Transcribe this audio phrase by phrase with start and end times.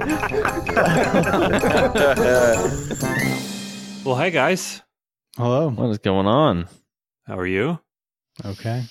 [4.02, 4.80] Well, hey guys,
[5.36, 5.68] Hello.
[5.68, 6.68] What is going on?
[7.26, 7.78] how are you?
[8.42, 8.84] Okay.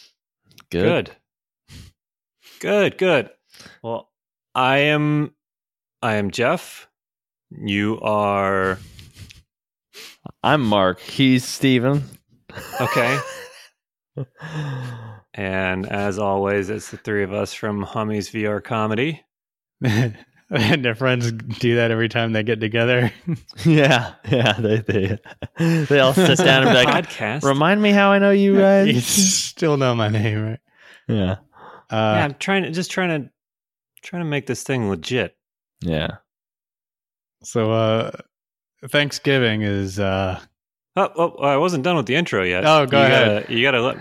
[0.70, 0.84] Good.
[0.84, 1.12] Good.
[2.60, 3.30] Good, good.
[3.82, 4.12] Well,
[4.54, 5.34] I am
[6.04, 6.88] I am Jeff.
[7.50, 8.78] You are
[10.44, 11.00] I'm Mark.
[11.00, 12.04] He's Steven.
[12.80, 13.18] okay.
[15.34, 19.24] and as always, it's the three of us from Hummies VR Comedy.
[20.52, 23.12] and their friends do that every time they get together.
[23.66, 24.54] yeah, yeah.
[24.54, 25.20] They they
[25.86, 27.44] they all sit down and be like, Podcast.
[27.44, 30.60] "Remind me how I know you you guys." still know my name, right?
[31.08, 31.36] yeah, yeah,
[31.92, 33.30] Uh, I'm trying to just trying to
[34.02, 35.36] trying to make this thing legit.
[35.82, 36.18] yeah.
[37.44, 38.12] so uh,
[38.88, 40.40] Thanksgiving is uh,
[40.96, 42.66] Oh, oh, I wasn't done with the intro yet.
[42.66, 43.44] Oh, go you ahead.
[43.44, 43.98] Gotta, you got to let.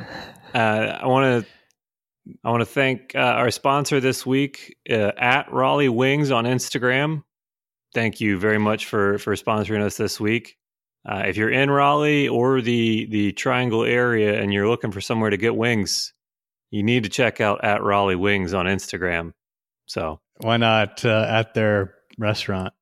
[0.55, 1.51] Uh, I want to.
[2.45, 7.23] I want to thank uh, our sponsor this week uh, at Raleigh Wings on Instagram.
[7.95, 10.57] Thank you very much for for sponsoring us this week.
[11.09, 15.31] Uh, if you're in Raleigh or the the Triangle area and you're looking for somewhere
[15.31, 16.13] to get wings,
[16.71, 19.33] you need to check out at Raleigh Wings on Instagram.
[19.87, 22.75] So why not uh, at their restaurant?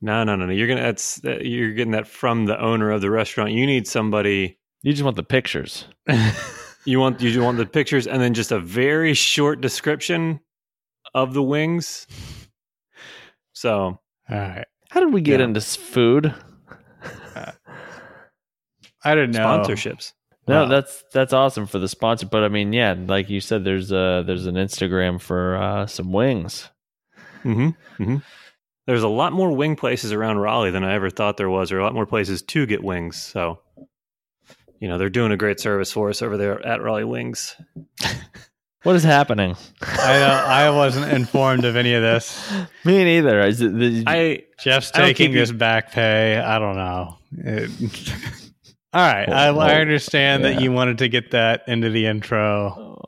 [0.00, 0.52] no, no, no, no.
[0.52, 3.52] You're gonna that's that- you're getting that from the owner of the restaurant.
[3.52, 5.84] You need somebody You just want the pictures.
[6.84, 10.40] You want you want the pictures and then just a very short description
[11.14, 12.06] of the wings.
[13.52, 13.98] So
[14.30, 14.66] All right.
[14.90, 15.44] How did we get Yeah.
[15.46, 16.34] into s- food?
[19.04, 19.40] I don't know.
[19.40, 20.12] sponsorships.
[20.48, 20.68] No, Wow.
[20.68, 22.26] that's that's awesome for the sponsor.
[22.26, 26.12] But I mean, yeah, like you said, there's uh there's an Instagram for uh, some
[26.12, 26.68] wings.
[27.42, 28.16] hmm hmm
[28.86, 31.78] There's a lot more wing places around Raleigh than I ever thought there was, or
[31.78, 33.16] a lot more places to get wings.
[33.22, 33.60] So,
[34.82, 37.54] you know, they're doing a great service for us over there at Raleigh Wings.
[38.84, 39.54] What is happening?
[39.80, 42.50] I don't, I wasn't informed of any of this.
[42.84, 43.40] Me neither.
[43.42, 46.36] Is it, the, I Jeff's I don't taking keep you- this back pay.
[46.36, 47.16] I don't know.
[47.30, 47.70] It-
[48.92, 49.28] all right.
[49.28, 50.60] I, Well, I understand that yeah.
[50.62, 53.00] you wanted to get that into the intro.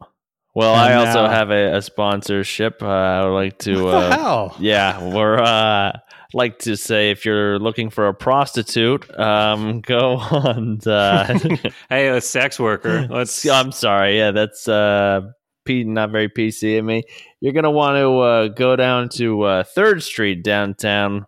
[0.55, 2.81] well, I also now- have a, a sponsorship.
[2.81, 3.83] Uh, I would like to.
[3.83, 4.57] what uh, the hell?
[4.61, 5.91] Yeah, we're uh
[6.35, 10.81] like to say if you're looking for a prostitute, um, go on.
[10.87, 11.39] Uh,
[11.89, 13.07] hey, a sex worker.
[13.11, 13.47] Let's.
[13.47, 14.19] I'm sorry.
[14.19, 15.23] Yeah, that's uh,
[15.67, 17.05] not very PC of me.
[17.41, 21.27] You're gonna want to uh, go down to uh, Third Street downtown,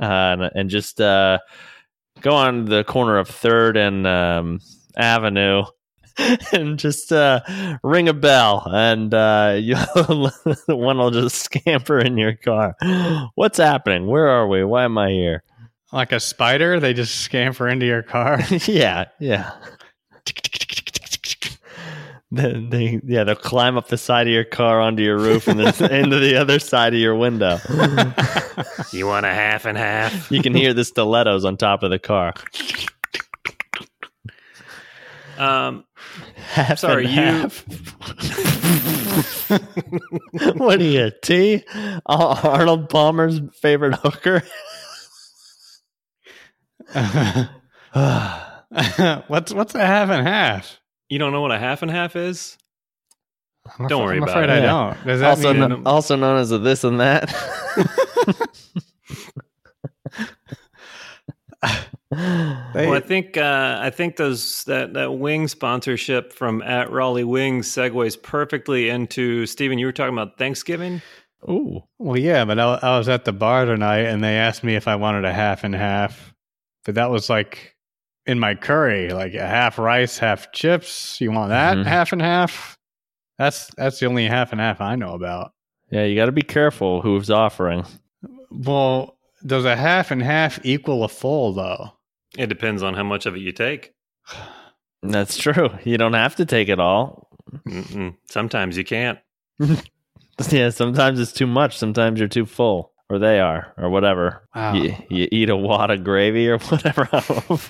[0.00, 1.38] uh, and, and just uh,
[2.20, 4.60] go on the corner of Third and um,
[4.96, 5.64] Avenue.
[6.52, 7.40] And just uh,
[7.82, 9.76] ring a bell, and uh, you
[10.66, 12.76] one will just scamper in your car.
[13.34, 14.06] What's happening?
[14.06, 14.64] Where are we?
[14.64, 15.42] Why am I here?
[15.92, 16.80] Like a spider?
[16.80, 18.40] They just scamper into your car.
[18.66, 19.52] yeah, yeah.
[22.30, 25.58] Then they, yeah, they'll climb up the side of your car onto your roof and
[25.58, 27.58] then into the other side of your window.
[28.92, 30.30] You want a half and half?
[30.30, 32.34] You can hear the stilettos on top of the car.
[35.38, 35.84] Um,
[36.50, 37.64] Half Sorry, and you- half.
[40.56, 41.62] what are you, T?
[42.06, 44.42] Ar- Arnold Palmer's favorite hooker?
[49.28, 50.80] what's what's a half and half?
[51.08, 52.56] you don't know what a half and half is?
[53.78, 54.52] I'm Don't af- worry I'm about afraid it.
[54.52, 54.94] I Yeah.
[54.94, 55.06] don't.
[55.06, 57.34] Does that also, mean kno- also known as a this and that.
[62.10, 67.24] They- Well, I think uh, I think those that that wing sponsorship from at Raleigh
[67.24, 69.78] Wings segues perfectly into Stephen.
[69.78, 71.02] You were talking about Thanksgiving.
[71.46, 74.74] Oh, Well, yeah, but I, I was at the bar tonight and they asked me
[74.74, 76.34] if I wanted a half and half,
[76.84, 77.76] but that was like
[78.26, 81.20] in my curry, like a half rice, half chips.
[81.20, 81.84] You want that Mhm.
[81.86, 82.76] half and half?
[83.38, 85.52] That's that's the only half and half I know about.
[85.90, 87.84] Yeah, you got to be careful who's offering.
[88.50, 91.92] Well, does a half and half equal a full though?
[92.36, 93.92] It depends on how much of it you take.
[95.02, 95.70] That's true.
[95.84, 97.28] You don't have to take it all.
[97.68, 98.16] Mm-mm.
[98.28, 99.18] Sometimes you can't.
[100.50, 101.76] Yeah, sometimes it's too much.
[101.76, 104.48] Sometimes you're too full, or they are, or whatever.
[104.54, 104.74] Wow.
[104.74, 107.08] You, you eat a wad of gravy or whatever.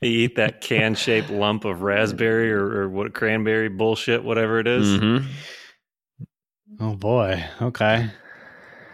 [0.00, 4.66] You eat that can shaped lump of raspberry or, or what cranberry bullshit, whatever it
[4.66, 4.86] is.
[4.98, 5.24] Mhm.
[6.80, 7.44] Oh boy.
[7.60, 8.08] Okay.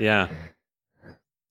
[0.01, 0.27] Yeah.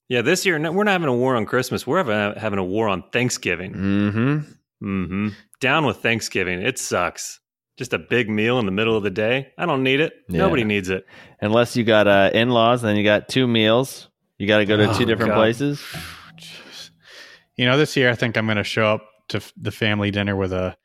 [0.10, 1.88] Yeah, this year we're not having a war on Christmas.
[1.88, 3.74] We're having, having a war on Thanksgiving.
[3.74, 4.40] Mm-hmm.
[4.82, 5.28] hmm
[5.60, 6.62] Down with Thanksgiving.
[6.62, 7.40] It sucks.
[7.78, 9.52] Just a big meal in the middle of the day.
[9.58, 10.14] I don't need it.
[10.30, 10.38] Yeah.
[10.38, 11.06] Nobody needs it.
[11.42, 14.08] Unless you got uh, in-laws, then you got two meals.
[14.38, 15.38] You got to go to Oh, two different God.
[15.38, 15.84] places.
[17.58, 20.12] You know, this year I think I'm going to show up to f- the family
[20.12, 20.76] dinner with a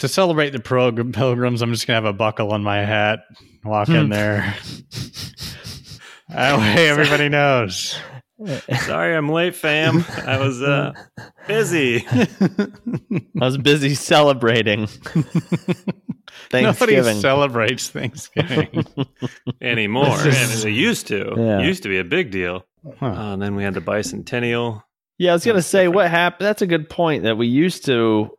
[0.00, 1.62] to celebrate the pilgrims.
[1.62, 3.20] I'm just going to have a buckle on my hat,
[3.64, 3.94] walk Hmm.
[3.94, 4.56] in there.
[6.34, 7.98] That way everybody knows.
[8.86, 10.04] Sorry, I'm late, fam.
[10.26, 10.92] I was uh,
[11.46, 12.04] busy.
[12.10, 14.88] I was busy celebrating
[16.52, 17.20] Nobody Thanksgiving.
[17.20, 18.84] celebrates Thanksgiving.
[19.60, 20.16] anymore.
[20.18, 21.34] This is- and it used to.
[21.36, 21.60] Yeah.
[21.60, 22.64] It used to be a big deal.
[22.98, 23.06] Huh.
[23.06, 24.82] Uh, and then we had the bicentennial.
[25.18, 25.94] yeah, I was gonna That's say different.
[25.94, 26.46] what happened.
[26.46, 27.22] That's a good point.
[27.22, 28.30] That we used to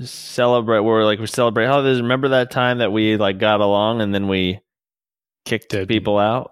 [0.00, 0.80] celebrate.
[0.80, 2.00] Where we're like we celebrate holidays.
[2.00, 4.60] Remember that time that we like got along and then we
[5.44, 5.88] kicked Didn't.
[5.88, 6.49] people out.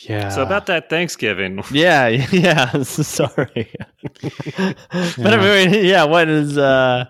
[0.00, 0.30] Yeah.
[0.30, 2.82] So about that Thanksgiving, yeah, yeah.
[2.82, 3.70] Sorry,
[4.22, 5.66] but I Yeah.
[5.70, 6.04] mean, yeah.
[6.04, 6.56] What is?
[6.56, 7.04] uh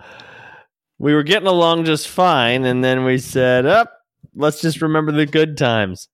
[0.99, 3.93] We were getting along just fine, and then we said, "Up,
[4.35, 6.09] let's just remember the good times."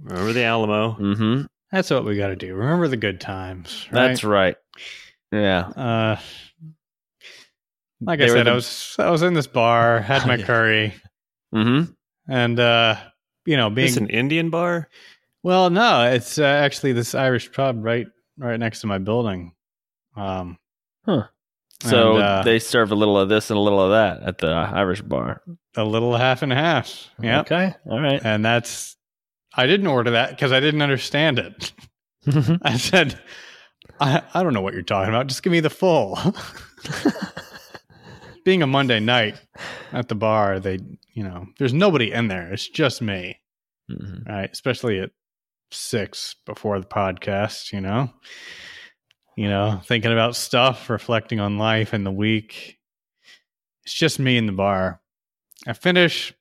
[0.00, 0.94] remember the Alamo?
[0.98, 1.42] Mm-hmm.
[1.70, 2.54] That's what we got to do.
[2.54, 3.86] Remember the good times.
[3.92, 4.08] Right?
[4.08, 4.56] That's right.
[5.30, 5.60] Yeah.
[5.68, 6.18] Uh,
[8.00, 10.46] like They I said, the- I was I was in this bar, had my Yeah.
[10.46, 10.94] curry,
[11.54, 11.92] Mm-hmm.
[12.32, 12.96] and uh,
[13.46, 14.88] you know, being This an Indian bar?
[15.42, 18.06] well, no, it's uh, actually this Irish pub right
[18.38, 19.52] right next to my building.
[20.16, 20.58] Um,
[21.04, 21.24] huh.
[21.82, 24.38] So And, uh, they serve a little of this and a little of that at
[24.38, 25.42] the Irish bar.
[25.76, 27.10] a little half and half.
[27.20, 27.74] Yeah, Okay.
[27.90, 28.20] All right.
[28.24, 28.96] and that's
[29.56, 31.72] I didn't order that because I didn't understand it.
[32.62, 33.20] I said,
[34.00, 35.26] I, I don't know what you're talking about.
[35.26, 36.18] Just give me the full.
[38.44, 39.36] Being a Monday night
[39.92, 40.78] at the bar, they,
[41.14, 42.52] you know, there's nobody in there.
[42.52, 43.40] It's just me,
[43.90, 44.26] Mhm.
[44.28, 44.50] right?
[44.52, 45.10] Especially at
[45.70, 48.12] six before the podcast, you know,
[49.36, 52.78] you know, thinking about stuff, reflecting on life and the week.
[53.84, 55.00] It's just me in the bar.
[55.66, 56.34] I finish a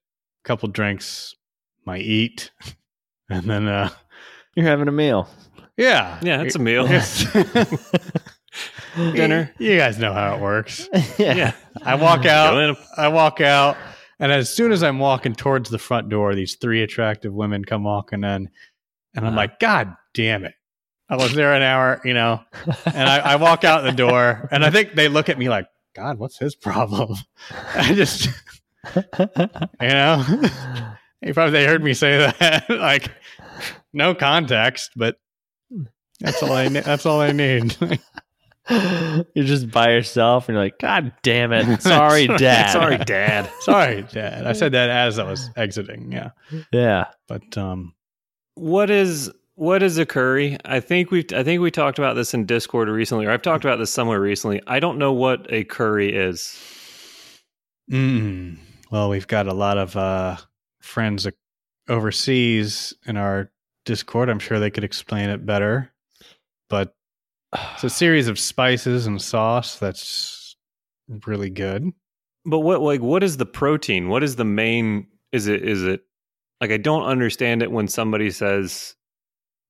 [0.48, 1.34] couple drinks,
[1.86, 2.52] my eat,
[3.30, 3.90] and then, uh,
[4.56, 5.30] You're having a meal.
[5.78, 6.86] yeah, Yeah, it's a meal.
[8.96, 9.52] Dinner.
[9.60, 10.88] You guys know how it works.
[11.18, 11.54] Yeah.
[11.84, 12.78] I walk out.
[12.98, 13.78] I walk out,
[14.20, 17.84] and as soon as I'm walking towards the front door, these three attractive women come
[17.84, 18.50] walking in, and
[19.16, 19.36] I'm Uh-huh.
[19.36, 20.54] like, God damn it!
[21.10, 22.42] I was there an hour, you know,
[22.86, 25.66] and I, I walk out the door, and I think they look at me like,
[25.96, 27.18] God, what's his problem?
[27.76, 28.30] I just,
[28.96, 29.04] you
[29.82, 30.24] know,
[31.22, 33.10] they probably they heard me say that, like,
[33.94, 35.18] no context, but
[36.20, 36.68] that's all I.
[36.68, 37.76] ne- That's all I need.
[38.70, 41.82] You're just by yourself and you're like, God damn it.
[41.82, 42.72] Sorry, dad.
[42.72, 43.52] Sorry, Dad.
[43.60, 44.46] Sorry, Dad.
[44.48, 46.12] I said that as I was exiting.
[46.12, 46.30] Yeah,
[46.72, 47.08] Yeah.
[47.28, 47.94] but um,
[48.56, 50.58] What is what is a curry?
[50.66, 53.66] I think we've I think we talked about this in Discord recently, or I've talked
[53.66, 54.62] about this somewhere recently.
[54.66, 56.58] I don't know what a curry is.
[57.92, 58.58] mm,
[58.92, 60.38] well, we've got a lot of uh
[60.82, 61.28] friends
[61.90, 63.52] overseas in our
[63.86, 64.30] Discord.
[64.30, 65.92] I'm sure they could explain it better.
[66.70, 66.96] But
[67.74, 70.56] it's a series of spices and sauce that's
[71.26, 71.92] really good.
[72.46, 74.10] But what like what is the protein?
[74.10, 75.08] What is the main?
[75.32, 76.02] Is it is it
[76.62, 78.96] like I don't understand it when somebody says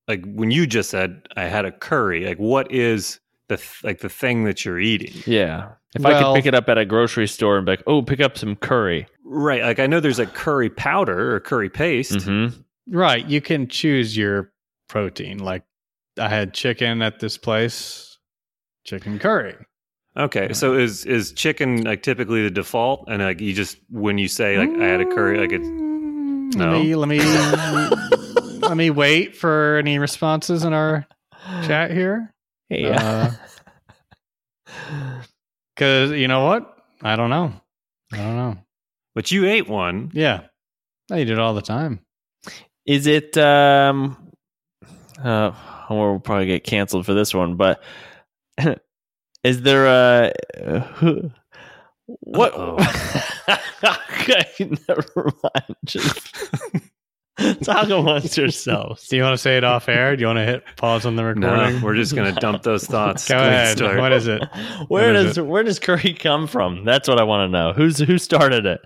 [0.08, 2.26] like when you just said I had a curry.
[2.26, 5.22] Like what is the th- like the thing that you're eating?
[5.26, 5.70] Yeah.
[5.96, 8.20] If I could pick it up at a grocery store and be like, oh, pick
[8.20, 9.06] up some curry.
[9.24, 9.62] Right.
[9.62, 12.14] Like I know there's like curry powder or curry paste.
[12.14, 12.60] Mm-hmm.
[12.96, 13.26] Right.
[13.28, 14.52] You can choose your
[14.90, 15.38] protein.
[15.38, 15.64] Like
[16.20, 18.18] I had chicken at this place,
[18.86, 19.56] chicken curry.
[20.16, 24.28] Okay, so is is chicken like typically the default, and like you just when you
[24.28, 26.72] say like I had a curry, like it's Mm, No?
[26.72, 31.08] Let me let me let me wait for any responses in our
[31.66, 32.32] chat here.
[32.70, 33.34] Yeah.
[35.76, 36.78] Because you know what?
[37.02, 37.54] I don't know.
[38.12, 38.58] I don't know.
[39.16, 40.12] but you ate one.
[40.14, 40.42] Yeah,
[41.12, 42.00] I eat it all the time.
[42.86, 44.32] Is it um
[45.24, 45.52] uh
[45.90, 47.82] we'll probably get canceled for this one, but
[49.44, 51.32] is there a uh, who
[52.06, 52.54] what
[53.84, 54.46] okay,
[54.88, 55.76] never mind.
[55.86, 56.36] Just
[57.64, 59.08] talk amongst yourselves.
[59.08, 60.16] Do you want to say it off air?
[60.16, 61.80] Do you want to hit pause on the recording?
[61.80, 63.28] No, we're just gonna dump those thoughts.
[63.28, 63.78] Go ahead.
[63.78, 64.00] start.
[64.00, 64.44] What is it?
[64.88, 66.84] Where What is does where does curry come from?
[66.84, 67.74] That's what I want to know.
[67.74, 68.82] Who's who started it?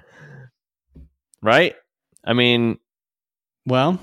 [1.42, 1.75] Right?
[2.24, 2.77] I mean,
[3.66, 4.00] Well,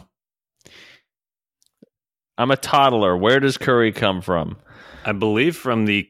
[2.39, 3.17] I'm a toddler.
[3.17, 4.57] Where does curry come from?
[5.05, 6.09] I believe from the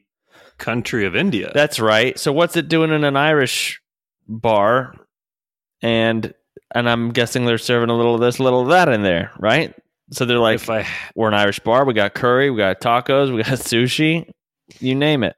[0.57, 1.51] country of India.
[1.53, 2.17] That's right.
[2.17, 3.81] So what's it doing in an Irish
[4.27, 4.95] bar?
[5.81, 6.33] And
[6.73, 9.31] and I'm guessing they're serving a little of this, a little of that in there,
[9.39, 9.73] right?
[10.11, 11.85] So they're like, if I we're an Irish bar.
[11.85, 14.29] We got curry, we got tacos, we got sushi,
[14.79, 15.35] you name it.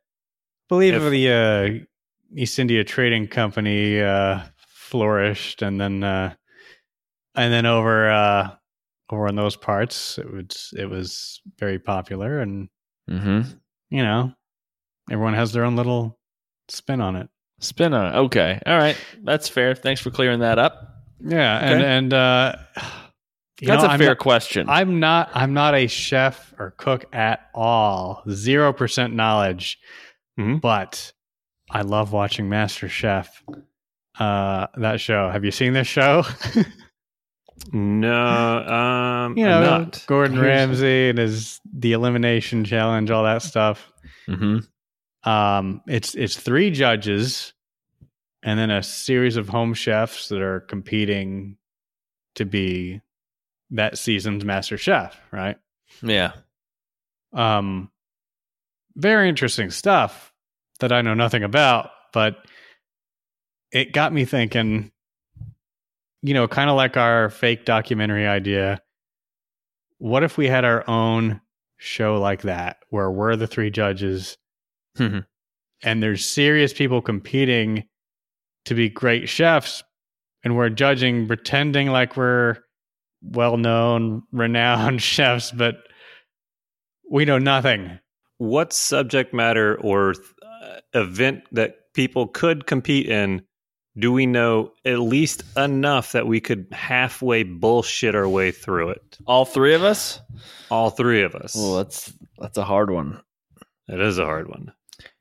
[0.69, 1.85] believe If- the uh,
[2.35, 6.33] East India Trading Company uh, flourished, and then uh,
[7.35, 8.55] and then over uh,
[9.09, 12.69] over in those parts, it was it was very popular, and
[13.09, 13.49] Mm-hmm.
[13.89, 14.33] you know,
[15.09, 16.19] everyone has their own little
[16.67, 17.29] spin on it.
[17.61, 18.17] Spin on it.
[18.17, 18.61] Okay.
[18.65, 18.97] All right.
[19.23, 19.73] That's fair.
[19.75, 20.93] Thanks for clearing that up.
[21.21, 21.89] Yeah, and Okay.
[21.89, 22.55] and uh,
[23.61, 24.69] That's know, a I'm fair not- question.
[24.69, 25.29] I'm not.
[25.33, 28.23] I'm not a chef or cook at all.
[28.29, 29.79] Zero percent knowledge.
[30.37, 30.59] Mhm.
[30.61, 31.13] But
[31.71, 33.41] I love watching Master Chef.
[34.19, 35.29] Uh, that show.
[35.31, 36.23] Have you seen this show?
[37.73, 38.13] No,
[38.59, 40.03] um, you know, not.
[40.07, 43.91] Gordon Ramsay and his the elimination challenge, all that stuff.
[44.25, 44.59] hmm
[45.23, 47.53] Um, it's it's three judges,
[48.43, 51.57] and then a series of home chefs that are competing
[52.35, 53.01] to be
[53.71, 55.19] that season's Master Chef.
[55.31, 55.57] Right.
[56.01, 56.33] Yeah.
[57.33, 57.91] Um,
[58.95, 60.33] very interesting stuff
[60.79, 62.37] that I know nothing about, but
[63.71, 64.91] it got me thinking.
[66.21, 68.81] You know, kind of like our fake documentary idea.
[69.99, 71.41] What if we had our own
[71.77, 74.37] show like that, where we're the three judges,
[74.97, 75.25] Mhm.
[75.83, 77.87] and there's serious people competing
[78.65, 79.83] to be great chefs,
[80.43, 82.57] and we're judging, pretending like we're
[83.21, 85.77] well-known, renowned chefs, but
[87.09, 87.99] we know nothing.
[88.39, 93.41] what subject matter or uh, event that people could compete in
[93.97, 99.17] do we know at least enough that we could halfway bullshit our way through it?
[99.25, 100.19] All three of us.
[100.69, 101.55] All three of us.
[101.55, 103.21] Well, that's that's a hard one.
[103.87, 104.71] it is a hard one.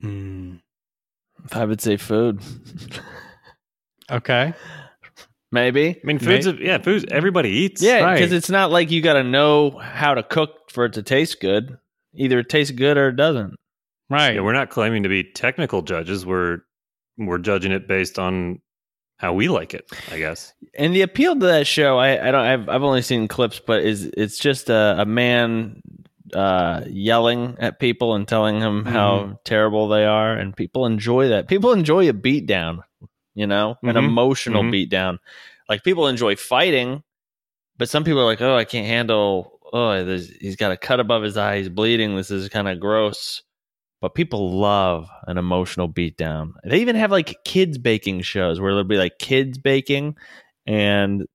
[0.00, 0.54] Hmm.
[1.52, 2.40] I would say food.
[4.11, 4.54] Okay.
[5.52, 5.90] Maybe.
[5.90, 6.47] I mean, foods.
[6.47, 6.61] Mate.
[6.61, 7.04] yeah, foods.
[7.11, 7.83] Everybody eats.
[7.83, 8.14] Yeah, Right.
[8.14, 11.40] because it's not like you got to know how to cook for it to taste
[11.40, 11.78] good.
[12.14, 13.54] Either it tastes good or it doesn't.
[14.11, 14.35] Right.
[14.37, 16.25] Yeah, we're not claiming to be technical judges.
[16.26, 16.59] We're
[17.18, 18.61] we're judging it based on
[19.18, 19.87] how we like it.
[20.11, 20.52] I guess.
[20.75, 23.82] And the appeal to that show, I, I don't, I've, I've only seen clips, but
[23.82, 25.80] is it's just a, a man
[26.35, 31.49] uh, yelling at people and telling them how terrible they are, and people enjoy that.
[31.49, 32.80] People enjoy a beatdown,
[33.35, 34.04] you know, an Mhm.
[34.04, 34.88] emotional Mhm.
[34.90, 35.18] beatdown.
[35.68, 37.02] Like people enjoy fighting,
[37.78, 39.52] but some people are like, "Oh, I can't handle.
[39.73, 40.04] Oh,
[40.40, 41.58] he's got a cut above his eye.
[41.58, 42.16] He's bleeding.
[42.16, 43.42] This is kind of gross."
[44.00, 46.52] But people love an emotional beatdown.
[46.64, 50.16] They even have like kids baking shows where there'll be like kids baking,
[50.66, 51.26] and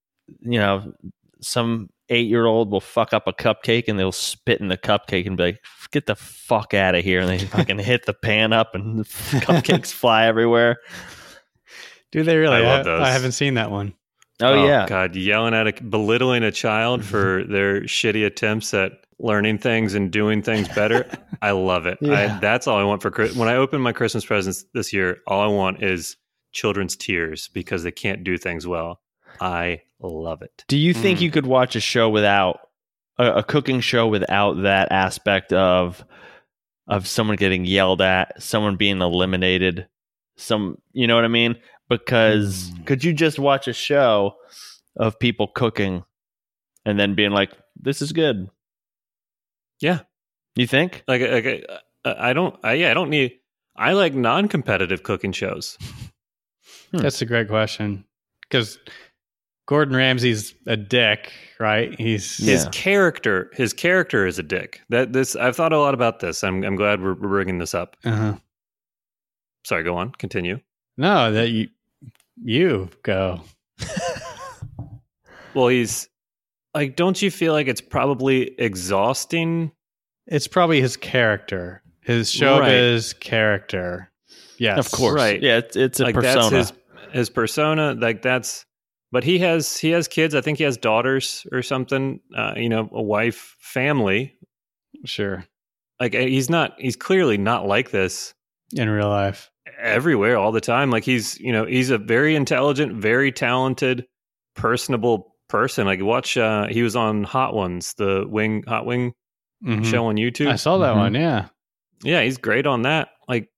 [0.42, 0.94] you know,
[1.42, 5.26] some eight year old will fuck up a cupcake and they'll spit in the cupcake
[5.26, 8.54] and be like, "Get the fuck out of here!" And they fucking hit the pan
[8.54, 10.78] up and the cupcakes fly everywhere.
[12.12, 12.58] Do they really?
[12.58, 13.02] I love those.
[13.02, 13.94] I haven't seen that one.
[14.42, 17.10] Oh, oh, yeah, God, yelling at a belittling a child mm-hmm.
[17.10, 21.08] for their shitty attempts at learning things and doing things better.
[21.42, 21.98] I love it.
[22.02, 22.36] Yeah.
[22.36, 25.20] I, that's all I want for Chris- when I open my Christmas presents this year.
[25.28, 26.18] All I want is
[26.52, 29.00] children's tears because they can't do things well.
[29.40, 30.66] I love it.
[30.68, 31.22] Do you think Mm.
[31.22, 32.60] you could watch a show without
[33.18, 36.04] a, a cooking show without that aspect of
[36.88, 39.88] of someone getting yelled at, someone being eliminated,
[40.36, 41.56] some you know what I mean?
[41.90, 42.86] Because Mm.
[42.88, 44.36] could you just watch a show
[44.98, 46.04] of people cooking
[46.86, 48.50] and then being like, "This is good"?
[49.82, 50.00] Yeah.
[50.56, 51.04] You think?
[51.08, 51.66] Like, like
[52.06, 52.58] I, I don't.
[52.64, 53.34] I, yeah, I don't need.
[53.76, 55.78] I like non-competitive cooking shows.
[56.92, 56.98] Hmm.
[56.98, 58.04] That's a great question
[58.42, 58.78] because
[59.66, 61.98] Gordon Ramsay's a dick, right?
[61.98, 62.70] He's His Yeah.
[62.72, 64.82] character, his character is a dick.
[64.90, 66.44] That this I've thought a lot about this.
[66.44, 67.96] I'm I'm glad we're, we're bringing this up.
[68.04, 68.36] uh-huh.
[69.66, 70.12] Sorry, go on.
[70.12, 70.60] Continue.
[70.98, 71.70] no that you
[72.44, 73.40] you go.
[75.54, 76.10] Well, he's
[76.74, 79.72] like, don't you feel like it's probably exhausting?
[80.28, 84.10] It's probably his character, his showbiz character.
[84.58, 85.42] Yes, Of course, Right.
[85.42, 86.50] Yeah, it's, it's a like persona.
[86.50, 86.74] that's his
[87.12, 87.94] his persona.
[87.96, 88.66] Like that's,
[89.12, 90.36] but he has he has kids.
[90.36, 92.20] I think he has daughters or something.
[92.36, 94.36] Uh, you know, a wife, family.
[95.04, 95.44] Sure,
[96.00, 96.76] Like eh, he's not.
[96.78, 98.34] He's clearly not like this
[98.74, 99.50] in real life.
[99.80, 100.92] everywhere all the time.
[100.92, 104.06] Like he's you know he's a very intelligent, very talented,
[104.56, 105.86] personable person.
[105.86, 106.38] Like watch.
[106.38, 109.14] Uh, he was on Hot Ones, the wing Hot Wing
[109.64, 109.86] Mhm.
[109.86, 110.48] show on YouTube.
[110.48, 110.98] I saw that Mhm.
[110.98, 111.14] one.
[111.14, 111.46] Yeah,
[112.04, 113.10] Yeah, he's great on that.
[113.28, 113.50] Like,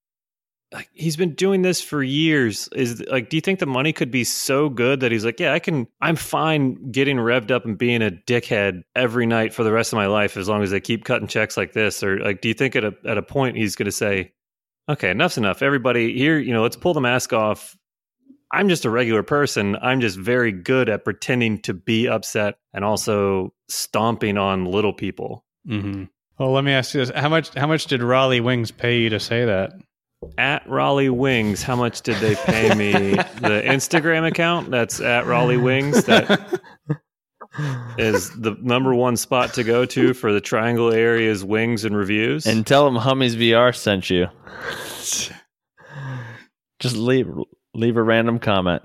[0.73, 2.67] like he's been doing this for years.
[2.75, 5.53] Is like, do you think the money could be so good that he's like, yeah,
[5.53, 5.87] I can.
[6.01, 9.97] I'm fine getting revved up and being a dickhead every night for the rest of
[9.97, 12.03] my life as long as they keep cutting checks like this.
[12.03, 14.33] Or like, do you think at a at a point he's going to say,
[14.89, 15.61] okay, enough's enough.
[15.61, 17.77] Everybody here, you know, let's pull the mask off.
[18.53, 19.75] I'm just a regular person.
[19.81, 25.43] I'm just very good at pretending to be upset and also stomping on little people.
[25.67, 26.03] hmm
[26.37, 29.09] Well, let me ask you this: how much how much did Raleigh Wings pay you
[29.09, 29.73] to say that?
[30.37, 32.91] at Raleigh Wings, how much did they pay me?
[33.41, 36.61] the Instagram account that's at Raleigh Wings that
[37.97, 42.45] is the number one spot to go to for the Triangle area's wings and reviews.
[42.45, 44.27] and tell them Hummies VR sent you.
[46.79, 47.27] Just leave
[47.73, 48.83] leave a random comment.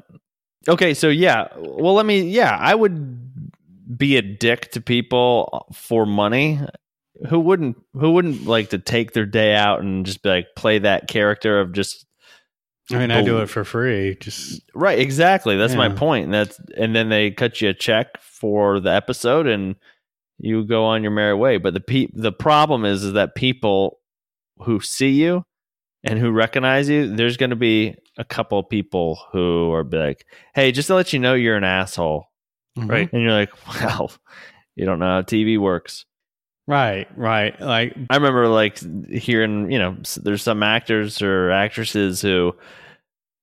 [0.66, 2.22] Okay, so yeah, well, let me.
[2.22, 3.48] Yeah, I would
[3.96, 6.60] be a dick to people for money.
[7.28, 7.76] Who wouldn't?
[7.94, 11.60] Who wouldn't like to take their day out and just be like play that character
[11.60, 12.06] of just
[12.90, 14.16] I mean, I do it for free.
[14.18, 14.98] Just right?
[14.98, 15.56] Exactly.
[15.56, 16.24] That's my point.
[16.26, 19.76] And that's and then they cut you a check for the episode and
[20.38, 21.58] you go on your merry way.
[21.58, 24.00] But the pe- the problem is is that people
[24.62, 25.44] who see you
[26.08, 29.98] and who recognize you, there's going to be a couple of people who are be
[29.98, 32.24] like, "Hey, just to let you know, you're an asshole."
[32.78, 32.90] Mm-hmm.
[32.90, 33.12] Right.
[33.12, 33.50] And you're like,
[33.82, 34.10] "Well,
[34.74, 36.06] you don't know how TV works."
[36.66, 37.58] right, right.
[37.60, 38.78] Like, I remember like
[39.10, 42.54] hearing, you know, there's some actors or actresses who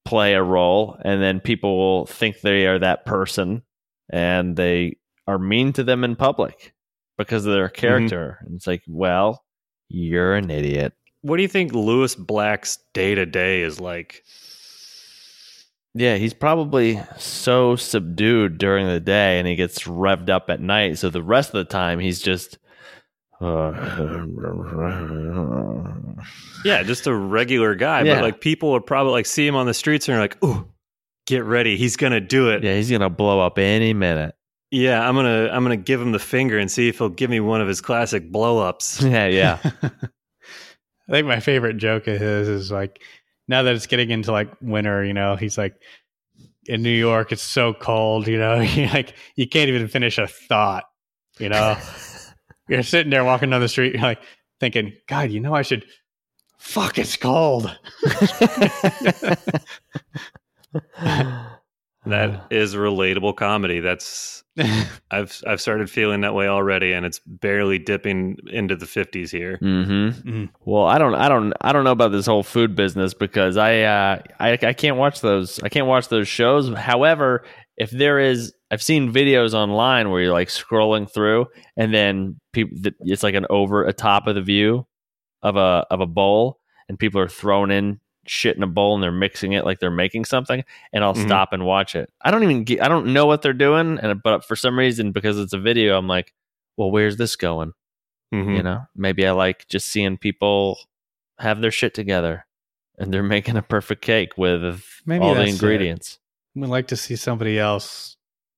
[0.05, 3.63] play a role and then people will think they are that person
[4.11, 6.73] and they are mean to them in public
[7.17, 7.81] because of their mm-hmm.
[7.81, 8.37] character.
[8.41, 9.43] And it's like, well,
[9.89, 10.93] you're an idiot.
[11.25, 14.23] What do you think Lewis Black's day to day is like?
[15.95, 20.99] Yeah, he's probably so subdued during the day and he gets revved up at night.
[20.99, 22.59] So the rest of the time he's just
[23.41, 23.71] uh,
[26.63, 28.03] Yeah, just a regular guy.
[28.03, 28.15] Yeah.
[28.15, 30.67] But like people would probably like see him on the streets and are like, "Ooh,
[31.25, 34.35] get ready, he's gonna do it." yeah, he's gonna blow up any minute.
[34.69, 37.39] Yeah, I'm gonna I'm gonna give him the finger and see if he'll give me
[37.39, 39.01] one of his classic blow ups.
[39.03, 39.71] Yeah, yeah.
[41.07, 43.01] I think my favorite joke of his is like,
[43.47, 45.75] now that it's getting into like winter, you know, he's like,
[46.67, 48.57] in New York, it's so cold, you know,
[48.93, 50.85] like you can't even finish a thought,
[51.39, 51.77] you know.
[52.67, 54.21] you're sitting there walking down the street, you're like
[54.59, 55.85] thinking, God, you know, I should.
[56.57, 57.77] Fuck, it's cold.
[62.05, 63.79] That is relatable comedy.
[63.79, 64.43] That's
[65.11, 69.59] I've I've started feeling that way already, and it's barely dipping into the 50s here.
[69.61, 70.29] Mm-hmm.
[70.29, 70.49] Mm.
[70.63, 73.81] Well, I don't, I don't, I don't know about this whole food business because I,
[73.81, 75.59] uh, I, I can't watch those.
[75.61, 76.73] I can't watch those shows.
[76.73, 77.43] However,
[77.75, 82.77] if there is, I've seen videos online where you're like scrolling through, and then people,
[83.01, 84.87] it's like an over a top of the view
[85.43, 89.03] of a of a bowl, and people are thrown in shit in a bowl and
[89.03, 91.25] they're mixing it like they're making something, and I'll Mhm.
[91.25, 92.11] stop and watch it.
[92.21, 95.11] I don't even, get, I don't know what they're doing, and but for some reason,
[95.11, 96.33] because it's a video, I'm like,
[96.77, 97.73] well, where's this going?
[98.33, 98.55] Mhm.
[98.57, 100.79] you know maybe i like just seeing people
[101.37, 102.45] have their shit together
[102.97, 105.53] and they're making a perfect cake with Maybe all the that's it.
[105.53, 106.19] ingredients
[106.55, 108.17] We'd like to see somebody else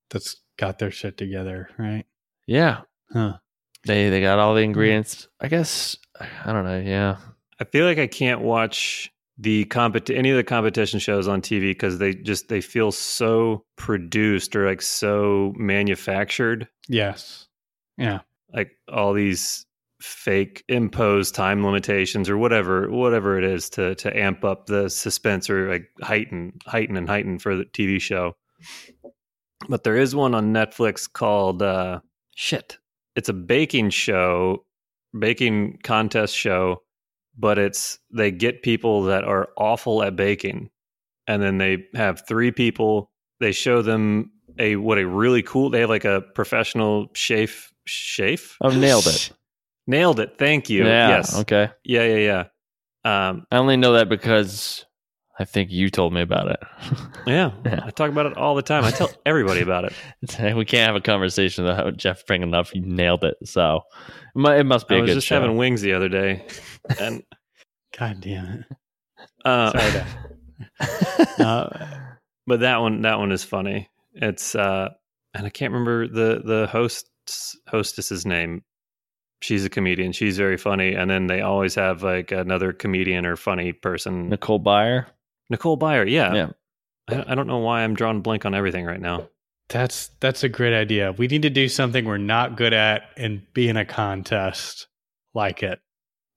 [0.09, 2.05] that's got their shit together, right?
[2.47, 3.37] yeah Huh.
[3.85, 7.17] they they got all the ingredients i guess i don't know yeah
[7.59, 11.71] I feel like I can't watch the compet any of the competition shows on TV
[11.71, 16.67] because they just they feel so produced or like so manufactured.
[16.87, 17.47] Yes.
[17.97, 18.21] Yeah.
[18.53, 19.65] Like all these
[20.01, 25.49] fake imposed time limitations or whatever whatever it is to to amp up the suspense
[25.49, 28.35] or like heighten heighten and heighten for the TV show.
[29.67, 31.99] But there is one on Netflix called uh
[32.35, 32.77] shit.
[33.15, 34.65] It's a baking show,
[35.17, 36.83] baking contest show,
[37.37, 40.69] but it's they get people that are awful at baking
[41.27, 43.11] and then they have three people.
[43.39, 48.57] They show them a what a really cool they have like a professional chef chef?
[48.61, 49.31] Oh nailed it.
[49.85, 50.37] Nailed it.
[50.39, 50.85] Thank you.
[50.85, 51.37] Yeah yes.
[51.39, 51.69] okay.
[51.83, 52.45] Yeah yeah
[53.05, 53.29] yeah.
[53.29, 54.85] Um i only know that because
[55.39, 56.59] i think you told me about it.
[57.27, 57.81] Yeah, Yeah.
[57.83, 58.83] i talk about it all the time.
[58.85, 59.93] I tell everybody about it.
[60.55, 63.81] We can't have a conversation without jeff bringing it up you nailed it so.
[64.35, 65.39] It must be i a was just show.
[65.41, 66.45] having wings the other day
[66.99, 67.23] and
[67.97, 68.65] God damn it.
[69.45, 71.87] uh Sorry to- Uh,
[72.47, 73.89] but that one that one is funny.
[74.13, 74.89] It's uh
[75.33, 78.63] and i can't remember the the host's hostess's name.
[79.41, 80.13] She's a comedian.
[80.13, 80.93] She's very funny.
[80.95, 84.29] And then they always have like another comedian or funny person.
[84.29, 85.05] Nicole Byer.
[85.49, 86.49] Nicole Byer yeah, yeah
[87.07, 89.29] I, I don't know why i'm drawing blank on everything right now
[89.69, 91.11] That's that's a great idea.
[91.11, 94.87] We need to do something we're not good at and be in a contest
[95.33, 95.79] like it.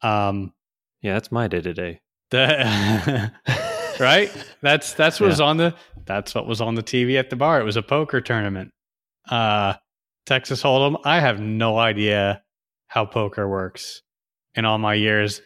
[0.03, 0.53] Um
[1.01, 3.33] yeah that's my day today the
[4.01, 4.31] right?
[4.63, 5.75] That's that's what was on the
[6.07, 7.61] that's what was on the TV at the bar.
[7.61, 8.73] It was a poker tournament.
[9.31, 9.75] Uh
[10.27, 11.01] Texas Hold'em.
[11.05, 12.43] I have no idea
[12.89, 14.03] how poker works
[14.57, 15.41] in all my years.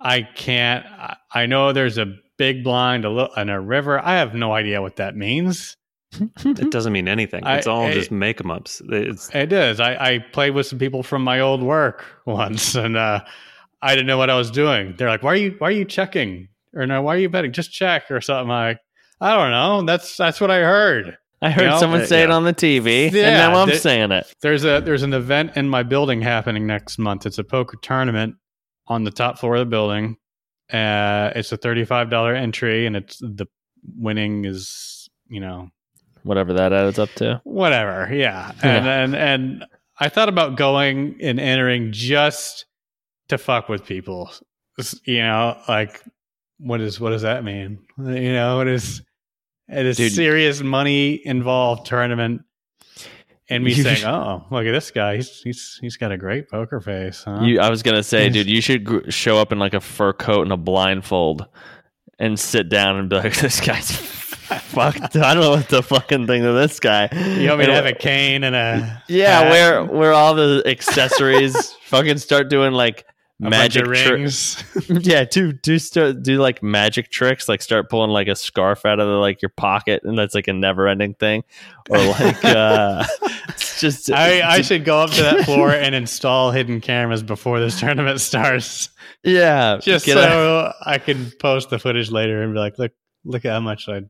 [0.00, 3.98] I can't I, I know there's a big blind a little and a river.
[4.02, 5.76] I have no idea what that means.
[6.18, 9.78] it doesn't mean anything I- it's all I- just make 'em ups it's It is.
[9.78, 13.20] I, I played with some people from my old work once, and uh,
[13.82, 14.94] I didn't know what I was doing.
[14.96, 17.52] They're like, "Why are you Why are you checking?" Or no, "Why are you betting?"
[17.52, 18.50] Just check or something.
[18.50, 18.78] I'm like,
[19.20, 19.82] I don't know.
[19.84, 21.18] That's that's what I heard.
[21.42, 23.76] i heard You know, someone uh, say it on the tv and now i'm they-
[23.76, 27.26] saying it There's a there's an event in my building happening next month.
[27.26, 28.34] It's a poker tournament
[28.86, 30.16] on the top floor of the building.
[30.72, 33.46] Uh, it's a thirty five dollar entry, and it's the
[33.96, 35.70] winning is you know
[36.24, 37.40] whatever that adds up to.
[37.44, 38.12] whatever.
[38.12, 38.52] Yeah.
[38.62, 39.02] And Yeah.
[39.04, 39.64] and and
[40.00, 42.66] I thought about going and entering just
[43.28, 44.30] to fuck with people.
[45.04, 46.02] You know, like
[46.58, 47.78] what is what does that mean?
[47.98, 49.02] You know, it is
[49.68, 50.12] it is Dude.
[50.12, 52.42] serious money involved tournament.
[53.50, 55.16] And me You- saying, "Oh, look at this guy.
[55.16, 57.40] He's he's he's got a great poker face." Huh?
[57.42, 60.12] You, I was gonna say, dude, you should gr- show up in like a fur
[60.12, 61.46] coat and a blindfold,
[62.18, 65.16] and sit down and be like, "This guy's fucked.
[65.16, 67.86] I don't know what the fucking thing of this guy." You want me to have
[67.86, 73.06] a cane and a Yeah, hat, where where all the accessories fucking start doing like
[73.38, 74.62] magic tricks.
[74.88, 79.00] Yeah, do do start do like magic tricks, like start pulling like a scarf out
[79.00, 81.44] of the, like your pocket, and that's like a never ending thing,
[81.90, 83.04] or like uh,
[83.48, 87.60] it's just I, I should go up to that floor and install hidden cameras before
[87.60, 88.90] this tournament starts,
[89.22, 92.92] yeah, just so I can post the footage later and be like, "Look,
[93.24, 94.02] look at how much I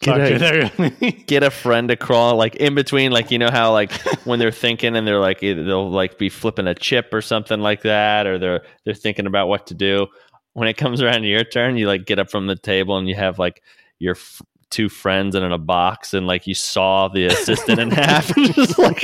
[0.00, 3.72] Get a- with get a friend to crawl like in between like you know how
[3.72, 3.92] like
[4.24, 7.82] when they're thinking and they're like they'll like be flipping a chip or something like
[7.82, 10.06] that or they're they're thinking about what to do.
[10.52, 13.08] When it comes around to your turn you like get up from the table and
[13.08, 13.62] you have like
[13.98, 14.42] your f-
[14.74, 18.52] two friends and in a box and like you saw the assistant in half and
[18.54, 19.00] just like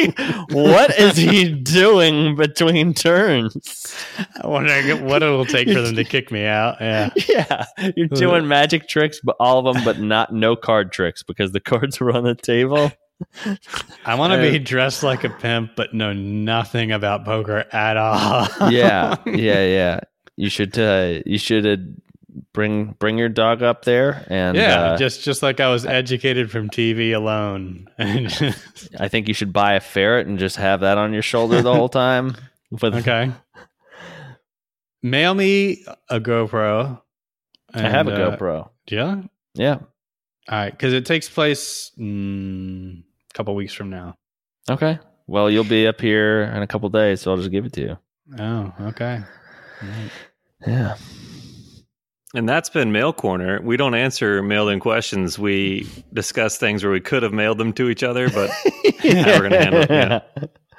[0.50, 3.94] what is he doing between turns
[4.42, 6.76] I wonder what it will take for them to kick me out.
[6.80, 11.22] Yeah, yeah you're doing magic tricks but all of them but not no card tricks
[11.22, 12.90] because the cards were on the table
[14.06, 17.98] I want to Uh, be dressed like a pimp, but know nothing about poker at
[17.98, 18.48] all.
[18.70, 20.00] yeah, yeah, yeah.
[20.38, 21.76] You should uh, you should uh,
[22.52, 26.50] bring bring your dog up there, and yeah, uh, just just like I was educated
[26.50, 27.88] from TV alone.
[27.98, 31.74] I think you should buy a ferret and just have that on your shoulder the
[31.74, 32.36] whole time.
[32.70, 33.32] With, okay.
[35.02, 37.00] Mail me a GoPro.
[37.72, 38.70] I have a uh, GoPro.
[38.90, 39.22] Yeah.
[39.54, 39.78] Yeah.
[40.48, 44.16] All right, because it takes place mm, a couple weeks from now.
[44.68, 44.98] Okay.
[45.26, 47.80] Well, you'll be up here in a couple days, so I'll just give it to
[47.80, 47.98] you.
[48.38, 49.22] Oh, okay.
[49.80, 50.10] Right.
[50.66, 50.96] Yeah.
[52.32, 53.60] And that's been Mail Corner.
[53.60, 55.36] We don't answer mailed in questions.
[55.38, 58.50] We discuss things where we could have mailed them to each other, but
[59.02, 60.20] Yeah, we're gonna handle it, yeah.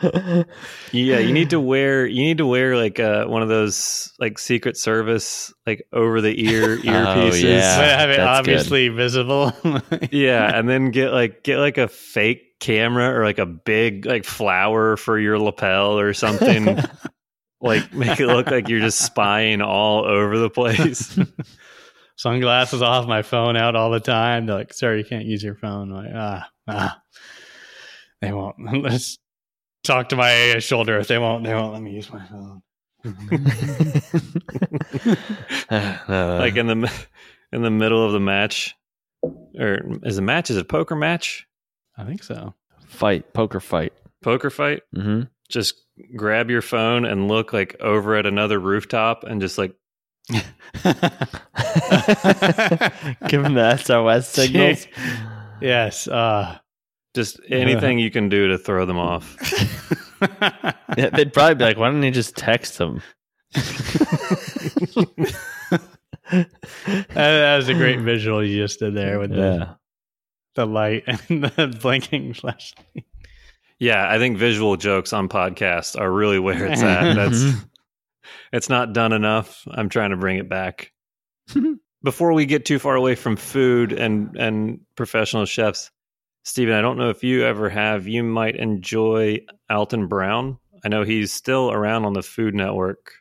[0.91, 4.39] yeah, you need to wear you need to wear like uh, one of those like
[4.39, 7.43] Secret Service like over the ear earpieces.
[7.43, 7.77] Oh, yeah.
[7.77, 9.53] But have it that's obviously visible.
[10.11, 14.23] Yeah, and then get like get like a fake camera or like a big like
[14.23, 16.79] flower for your lapel or something.
[17.61, 21.17] Like make it look like you're just spying all over the place.
[22.17, 24.45] Sunglasses off, my phone out all the time.
[24.45, 27.01] They're like, "Sorry, you can't use your phone." I'm like, ah, ah.
[28.21, 28.57] They won't.
[28.83, 29.17] Let's
[29.83, 30.99] talk to my shoulder.
[30.99, 32.61] If they won't, they won't let me use my phone.
[35.71, 36.91] Uh, like in the
[37.51, 38.75] in the middle of the match,
[39.57, 41.47] or is the match is it a poker match,
[41.97, 42.53] I think so.
[42.85, 43.93] fight, poker fight.
[44.21, 44.83] poker fight?
[44.93, 45.21] hmm
[45.51, 45.75] Just
[46.15, 49.75] grab your phone and look like over at another rooftop and just like
[50.29, 50.43] Give
[53.43, 54.87] them the SOS signals.
[55.61, 56.07] yes.
[56.07, 56.57] Uh,
[57.13, 59.35] just anything you can do to throw them off.
[60.97, 63.01] Yeah, they'd probably be like, "Why don't you just text them?
[66.31, 66.53] that,
[67.13, 69.75] that was a great visual you just did there with the,
[70.55, 73.05] the light and the blinking flashlight.
[73.81, 77.15] Yeah, I think visual jokes on podcasts are really where it's at.
[77.15, 77.43] That's
[78.53, 79.67] it's not done enough.
[79.71, 80.91] I'm trying to bring it back.
[82.03, 85.89] Before we get too far away from food and and professional chefs,
[86.43, 88.07] Stephen, I don't know if you ever have.
[88.07, 90.59] You might enjoy Alton Brown.
[90.85, 93.13] I know he's still around on the Food Network.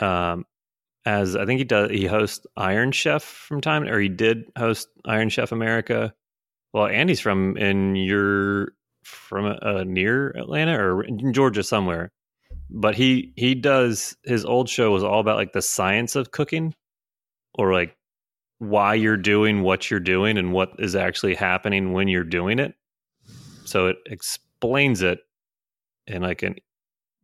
[0.00, 0.46] Um,
[1.04, 4.86] as I think he does, he hosts Iron Chef from time, or he did host
[5.04, 6.14] Iron Chef America.
[6.72, 8.68] Well, Andy's from in your
[9.04, 12.10] from uh, near Atlanta or in Georgia somewhere.
[12.70, 16.74] But he he does his old show was all about like the science of cooking
[17.54, 17.96] or like
[18.58, 22.74] why you're doing what you're doing and what is actually happening when you're doing it.
[23.64, 25.20] So it explains it
[26.06, 26.56] in like an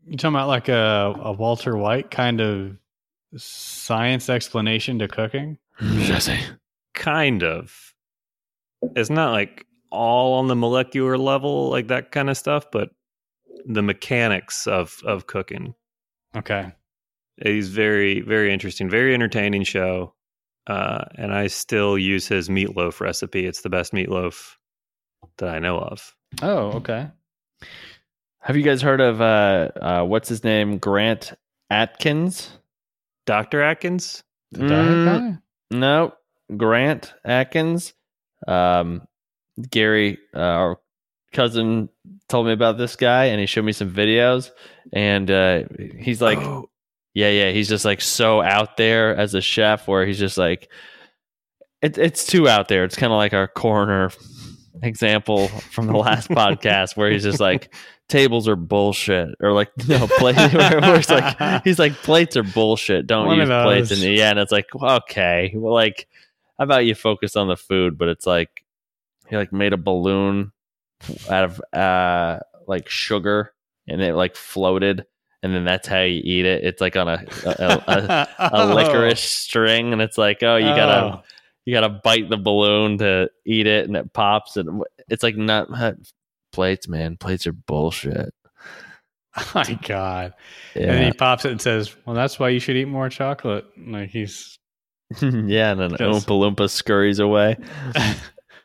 [0.06, 2.76] You talking about like a, a Walter White kind of
[3.36, 5.58] science explanation to cooking?
[5.80, 6.38] Jesse.
[6.94, 7.94] kind of
[8.96, 12.90] it's not like all on the molecular level like that kind of stuff, but
[13.66, 15.74] the mechanics of of cooking.
[16.36, 16.72] Okay.
[17.42, 20.14] He's very, very interesting, very entertaining show.
[20.66, 23.46] Uh, and I still use his meatloaf recipe.
[23.46, 24.56] It's the best meatloaf
[25.38, 26.14] that I know of.
[26.42, 27.08] Oh, okay.
[28.40, 30.78] Have you guys heard of uh, uh, what's his name?
[30.78, 31.32] Grant
[31.70, 32.50] Atkins?
[33.26, 33.62] Dr.
[33.62, 34.22] Atkins?
[34.52, 35.04] The diet Mm.
[35.04, 35.38] guy?
[35.76, 36.12] No,
[36.56, 37.94] Grant Atkins.
[38.46, 39.02] Um,
[39.70, 40.78] Gary, uh, our
[41.32, 41.88] cousin,
[42.28, 44.50] told me about this guy, and he showed me some videos,
[44.92, 45.64] and uh,
[45.98, 46.68] he's like, Oh,
[47.14, 50.70] yeah, yeah, he's just like so out there as a chef, where he's just like,
[51.82, 52.84] it, it's too out there.
[52.84, 54.10] It's kind of like our coroner
[54.82, 57.74] example from the last podcast, where he's just like,
[58.08, 63.06] tables are bullshit, or like no plate, where it's like he's like plates are bullshit.
[63.06, 64.04] Don't One use plates, those.
[64.04, 66.06] yeah, and it's like okay, well, like
[66.58, 67.96] how about you focus on the food?
[67.98, 68.59] But it's like
[69.30, 70.52] he like made a balloon
[71.30, 73.52] out of uh like sugar,
[73.88, 75.06] and it like floated,
[75.42, 76.64] and then that's how you eat it.
[76.64, 77.48] It's like on a a,
[77.86, 78.74] a, a Oh.
[78.74, 81.22] licorice string, and it's like oh you gotta
[81.64, 85.68] you gotta bite the balloon to eat it, and it pops, and it's like not
[86.52, 87.16] plates, man.
[87.16, 88.34] Plates are bullshit.
[89.36, 90.34] Oh my god!
[90.74, 93.64] And then he pops it and says, "Well, that's why you should eat more chocolate."
[93.78, 94.58] Like he's
[95.22, 97.56] yeah, and then Oompa Loompa scurries away.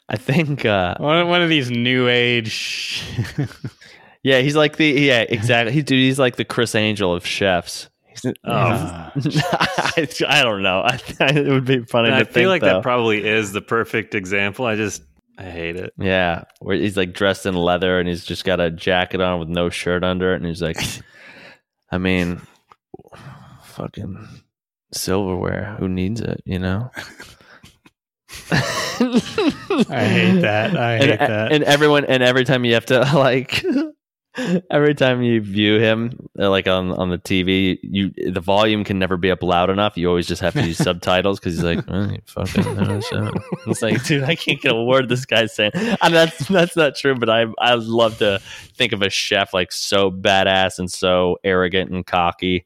[0.08, 3.04] I think, uh, one one of these new age.
[4.24, 5.74] yeah, he's like the yeah, exactly.
[5.74, 7.90] He dude, he's like the Criss Angel of chefs.
[8.08, 9.12] He's, Ah.
[9.98, 10.82] I, I don't know.
[10.82, 12.76] I, it would be funny to I feel think, like though.
[12.76, 14.66] that probably is the perfect example.
[14.66, 15.02] I just
[15.38, 15.92] I hate it.
[15.98, 19.50] Yeah, where he's like dressed in leather and he's just got a jacket on with
[19.50, 20.78] no shirt under it, and he's like,
[21.92, 22.42] I mean,
[23.64, 24.28] fucking
[24.94, 25.76] silverware.
[25.80, 26.42] Who needs it?
[26.46, 26.92] You know.
[28.52, 30.78] I hate that.
[30.78, 31.52] I hate and, that.
[31.52, 33.64] And everyone, and every time you have to like,
[34.70, 39.00] every time you view him, uh, like on on the TV, you the volume can
[39.00, 39.98] never be up loud enough.
[39.98, 42.76] You always just have to use subtitles because he's like, oh, you fucking.
[42.76, 43.02] know.
[43.68, 45.72] It's like, dude, I can't get a word this guy's saying.
[45.74, 48.40] And that's that's not true, but I I love to
[48.76, 52.66] think of a chef like so badass and so arrogant and cocky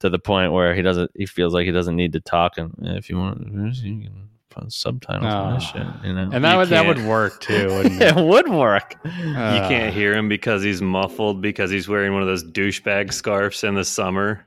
[0.00, 2.74] to the point where he doesn't he feels like he doesn't need to talk and
[2.80, 3.40] if you want
[3.82, 4.28] you can
[4.58, 5.78] put subtitles on this Oh.
[5.78, 6.28] shit, you know.
[6.32, 7.68] and that You would that would work too.
[7.68, 8.24] Wouldn't it it?
[8.24, 8.96] would work.
[9.04, 13.12] Uh, you can't hear him because he's muffled because he's wearing one of those douchebag
[13.12, 14.46] scarves in the summer.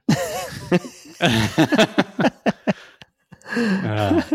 [3.54, 4.22] Uh,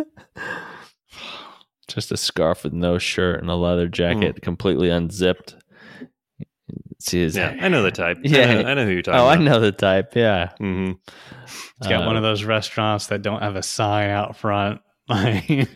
[1.89, 5.55] Just a scarf with no shirt and a leather jacket, completely unzipped.
[6.99, 8.19] See his Yeah, I know the type.
[8.23, 8.41] Yeah.
[8.51, 10.15] I know, I know who you're talking Oh, I know the type.
[10.17, 10.93] Yeah, hmm
[11.79, 15.69] It's got Uh, one of those restaurants that don't have a sign out front, like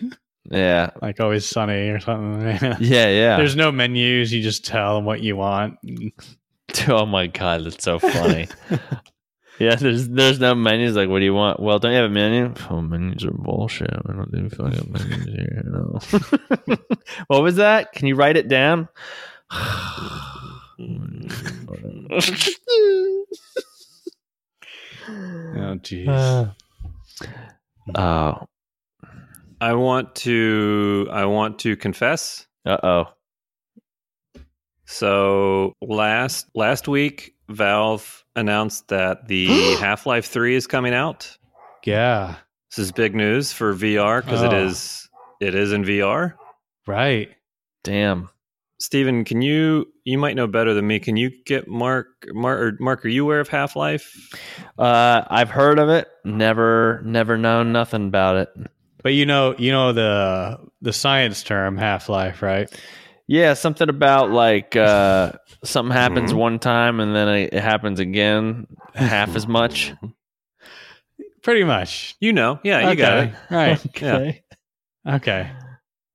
[0.50, 2.46] yeah, like always sunny or something.
[2.80, 3.36] yeah, yeah.
[3.36, 4.32] There's no menus.
[4.32, 5.78] You just tell them what you want.
[6.88, 8.48] oh my god, that's so funny.
[9.58, 10.96] yeah, there's there's no menus.
[10.96, 11.60] Like, what do you want?
[11.60, 12.54] Well, don't you have a menu?
[12.70, 13.90] Oh, menus are bullshit.
[13.90, 15.62] I don't do fucking menus here.
[15.64, 15.98] No.
[17.28, 17.92] what was that?
[17.92, 18.88] Can you write it down?
[25.56, 26.54] Oh jeez.
[27.94, 28.46] Uh, oh,
[29.60, 31.08] I want to.
[31.10, 32.46] I want to confess.
[32.66, 33.04] uh oh.
[34.86, 39.46] So last last week, Valve announced that the
[39.80, 41.36] Half Life Three is coming out.
[41.84, 42.36] yeah.
[42.70, 44.66] This is big news for VR because it Oh.
[44.66, 45.08] is
[45.40, 46.34] it is in VR.
[46.86, 47.30] Right.
[47.82, 48.30] Damn.
[48.78, 51.00] Steven, can you you might know better than me?
[51.00, 53.04] Can you get Mark Mark or Mark?
[53.04, 54.14] Are you aware of Half Life?
[54.78, 56.08] Uh, I've heard of it.
[56.24, 58.48] Never, never known nothing about it.
[59.02, 62.70] But you know, you know the the science term half life, right?
[63.26, 65.32] Yeah, something about like uh,
[65.64, 66.36] something happens Mhm.
[66.36, 69.92] one time and then it, it happens again half as much.
[71.42, 72.16] Pretty much.
[72.20, 73.34] You know, yeah, you got it.
[73.50, 73.80] Right.
[73.86, 74.42] Okay.
[75.08, 75.50] Okay.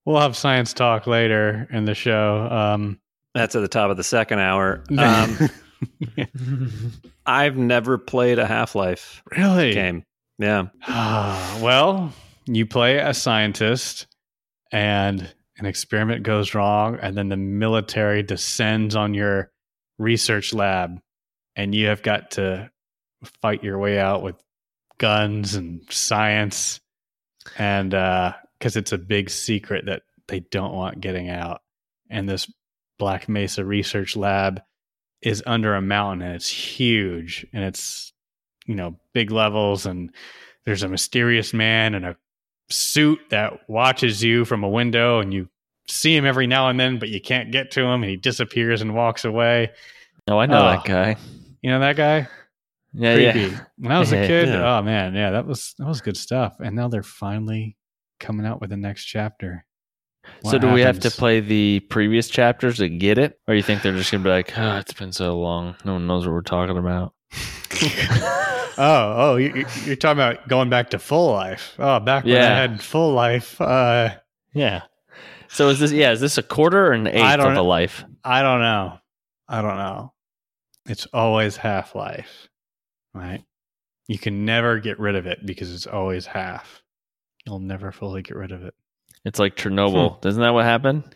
[0.05, 2.47] We'll have science talk later in the show.
[2.51, 2.99] Um,
[3.33, 4.83] That's at the top of the second hour.
[4.97, 5.37] Um,
[7.25, 9.73] I've never played a Half Life really?
[9.73, 10.03] game.
[10.37, 12.13] Yeah, Ah, well,
[12.47, 14.07] you play a scientist
[14.71, 19.51] and an experiment goes wrong, and then the military descends on your
[19.97, 20.99] research lab,
[21.55, 22.69] and you have got to
[23.41, 24.35] fight your way out with
[24.97, 26.81] guns and science.
[27.57, 31.61] And uh, because it's a big secret that they don't want getting out.
[32.09, 32.51] And this
[32.97, 34.61] Black Mesa research lab
[35.21, 38.13] is under a mountain and it's huge and it's,
[38.65, 40.13] you know, big levels and
[40.65, 42.17] there's a mysterious man and a
[42.69, 45.47] suit that watches you from a window and you
[45.87, 48.81] see him every now and then, but you can't get to him and he disappears
[48.81, 49.71] and walks away.
[50.27, 50.63] Oh, I know Oh.
[50.63, 51.15] that ah, guy.
[51.61, 52.27] You know that guy?
[52.93, 53.39] Yeah, Creepy.
[53.51, 53.59] yeah.
[53.77, 54.77] When I was a kid, Yeah.
[54.77, 56.55] oh man, yeah, that was that was good stuff.
[56.59, 57.75] And now they're finally
[58.19, 59.65] coming out with the next chapter.
[60.43, 63.61] so What do we have to play the previous chapters to get it, or you
[63.61, 66.33] think they're just gonna be like, "Oh, it's been so long, no one knows what
[66.33, 67.13] we're talking about."
[68.77, 71.75] Oh, oh, you, you- you're talking about going back to full life.
[71.79, 73.59] Oh, back when I had full life.
[73.61, 74.15] Uh,
[74.53, 74.81] Yeah,
[75.47, 76.11] So is this yeah?
[76.11, 77.65] Is this a quarter or an eighth I don't of a know.
[77.65, 78.03] life?
[78.23, 78.99] I don't know.
[79.47, 80.13] I don't know.
[80.87, 82.47] It's always half life,
[83.13, 83.43] right?
[84.07, 86.83] You can never get rid of it because it's always half.
[87.45, 88.73] You'll never fully get rid of it.
[89.23, 90.23] It's like Chernobyl.
[90.25, 91.15] Isn't that what happened?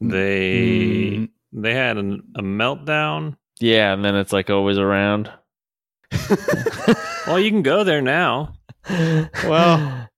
[0.00, 3.36] They Mm, they had an, a meltdown.
[3.58, 5.30] Yeah, and then it's like always around.
[7.26, 8.54] Well, you can go there now.
[9.44, 10.08] Well-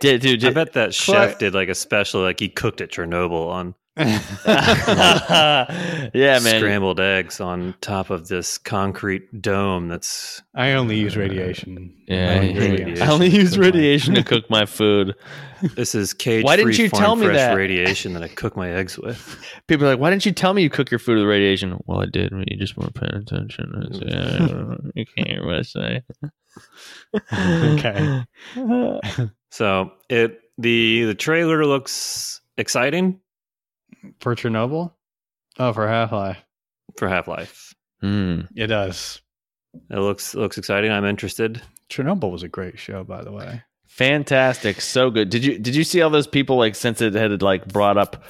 [0.00, 0.42] did dude?
[0.44, 3.74] I Did, bet that chef did like a special, like he cooked at Chernobyl on
[3.96, 5.66] yeah,
[6.14, 6.40] man.
[6.40, 9.88] scrambled eggs on top of this concrete dome.
[9.88, 11.92] That's I only use radiation.
[12.06, 13.00] Yeah, No I ingredients.
[13.00, 15.16] I only use radiation to cook my food.
[15.74, 16.44] this is cage.
[16.44, 17.56] Why didn't you tell me fresh that?
[17.56, 19.44] radiation that I cook my eggs with?
[19.66, 22.00] People are like, "Why didn't you tell me you cook your food with radiation?" Well,
[22.00, 22.30] I did.
[22.30, 23.74] but You just weren't paying attention.
[23.74, 24.90] I said, yeah, I don't know.
[24.94, 26.02] you can't hear what I say.
[27.32, 28.22] Okay.
[29.50, 33.18] So it the the trailer looks exciting
[34.20, 34.92] For Chernobyl?
[35.58, 36.38] Oh, for Half Life.
[36.96, 37.74] for Half Life.
[38.00, 38.42] Hmm.
[38.56, 39.20] It does.
[39.90, 40.90] It looks looks exciting.
[40.90, 41.62] I'm interested.
[41.90, 43.62] Chernobyl was a great show, by the way.
[43.86, 45.30] Fantastic, so good.
[45.30, 48.24] Did you did you see all those people like since it had like brought up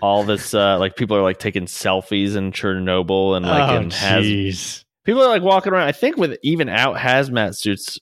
[0.00, 3.90] all this uh like people are like taking selfies in Chernobyl and like oh, in
[3.90, 4.84] haz- jeez.
[5.04, 5.88] people are like walking around.
[5.88, 7.98] I think with even out hazmat suits,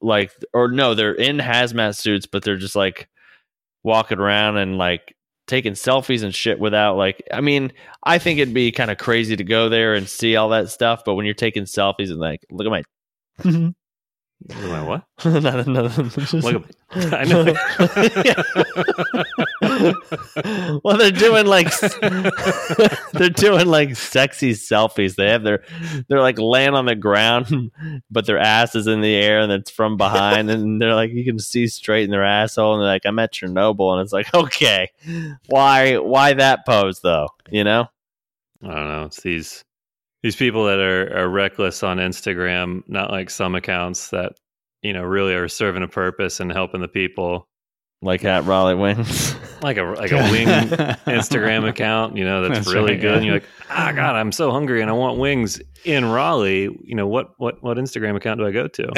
[0.00, 3.08] like or no, they're in hazmat suits, but they're just like
[3.82, 7.22] walking around and like taking selfies and shit without like.
[7.32, 10.50] I mean, I think it'd be kind of crazy to go there and see all
[10.50, 12.82] that stuff, but when you're taking selfies and like, look at my.
[13.40, 13.70] Mm-hmm.
[14.50, 15.04] My what?
[15.24, 17.54] Not another- just- Look at, I know.
[20.84, 21.68] well, they're doing like
[23.12, 25.14] they're doing like sexy selfies.
[25.16, 25.64] They have their
[26.08, 27.70] they're like laying on the ground,
[28.10, 31.24] but their ass is in the air and it's from behind, and they're like you
[31.24, 34.32] can see straight in their asshole, and they're like I'm at Chernobyl, and it's like
[34.34, 34.90] okay,
[35.46, 37.28] why why that pose though?
[37.50, 37.88] You know?
[38.62, 39.04] I don't know.
[39.04, 39.64] It's these
[40.22, 44.32] these people that are, are reckless on Instagram, not like some accounts that
[44.82, 47.48] you know really are serving a purpose and helping the people.
[48.04, 49.36] Like at Raleigh Wings.
[49.62, 50.48] Like a like a wing
[51.06, 53.10] Instagram account, you know, that's, That's really right, good.
[53.10, 53.16] yeah.
[53.16, 56.62] And you're like, ah, God, I'm so hungry and I want wings in Raleigh.
[56.62, 57.34] You know what?
[57.38, 58.88] What what Instagram account do I go to?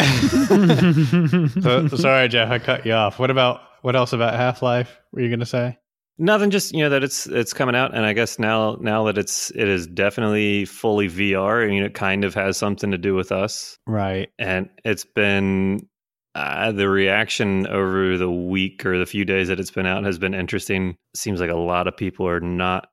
[1.91, 3.19] so, sorry, Jeff, I cut you off.
[3.19, 5.77] What about what else about Half Life were you going to say?
[6.17, 6.51] Nothing.
[6.51, 9.51] Just you know that it's it's coming out, and I guess now now that it's
[9.51, 13.33] it is definitely fully VR, I mean, it kind of has something to do with
[13.33, 13.79] us.
[13.87, 14.31] Right.
[14.39, 15.89] and it's been
[16.37, 20.19] uh, the reaction over the week or the few days that it's been out has
[20.19, 20.97] been interesting.
[21.15, 22.89] Seems like a lot of people are not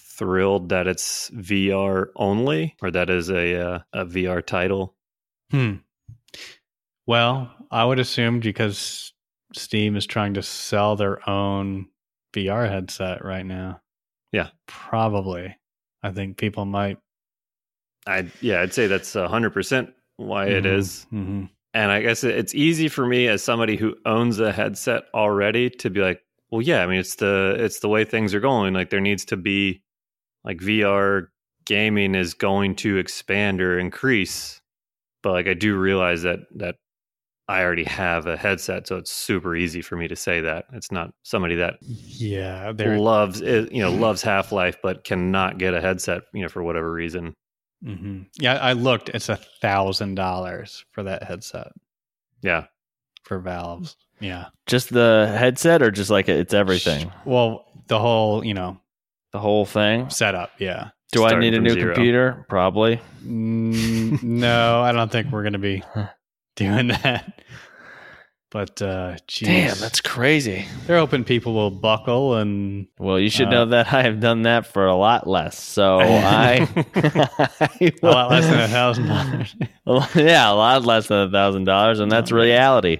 [0.00, 4.96] thrilled that it's VR only or that is a uh, a VR title.
[5.50, 5.74] Hmm.
[7.06, 9.12] Well, I would assume because
[9.52, 11.86] Steam is trying to sell their own
[12.34, 13.80] VR headset right now.
[14.32, 14.48] Yeah.
[14.66, 15.56] Probably.
[16.02, 16.98] I think people might.
[18.06, 21.06] I yeah, I'd say that's hundred percent why it is.
[21.12, 21.44] Mm-hmm.
[21.72, 25.90] And I guess it's easy for me as somebody who owns a headset already to
[25.90, 26.20] be like,
[26.50, 28.74] well, yeah, I mean, it's the it's the way things are going.
[28.74, 29.82] Like there needs to be
[30.44, 31.28] like VR
[31.64, 34.60] gaming is going to expand or increase.
[35.22, 36.76] But like I do realize that that
[37.48, 40.64] I already have a headset, so it's super easy for me to say that.
[40.72, 42.72] It's not somebody that Yeah.
[42.72, 46.62] They're, loves you know, loves Half Life but cannot get a headset, you know, for
[46.62, 47.34] whatever reason.
[47.84, 49.10] hmm Yeah, I looked.
[49.10, 51.72] It's a thousand dollars for that headset
[52.42, 52.64] Yeah.
[53.24, 53.96] for Valve's.
[54.20, 54.46] Yeah.
[54.66, 57.12] just the headset or just like it's everything?
[57.26, 58.80] Well, the whole, you know,
[59.32, 60.08] The whole thing?
[60.08, 60.52] setup.
[60.58, 60.90] Yeah.
[61.12, 61.94] Do I need a new zero.
[61.94, 62.46] computer?
[62.48, 63.00] Probably.
[63.26, 65.82] Mm, no, I don't think we're going to be
[66.56, 67.40] doing that.
[68.50, 69.48] But uh geez.
[69.48, 70.64] Damn, that's crazy.
[70.86, 74.42] they're hoping people will buckle and Well, you should Uh, know that I have done
[74.42, 75.60] that for a lot less.
[75.60, 79.56] So I, a lot less than a thousand dollars.
[80.14, 82.98] yeah, a lot less than a thousand dollars, and that's reality.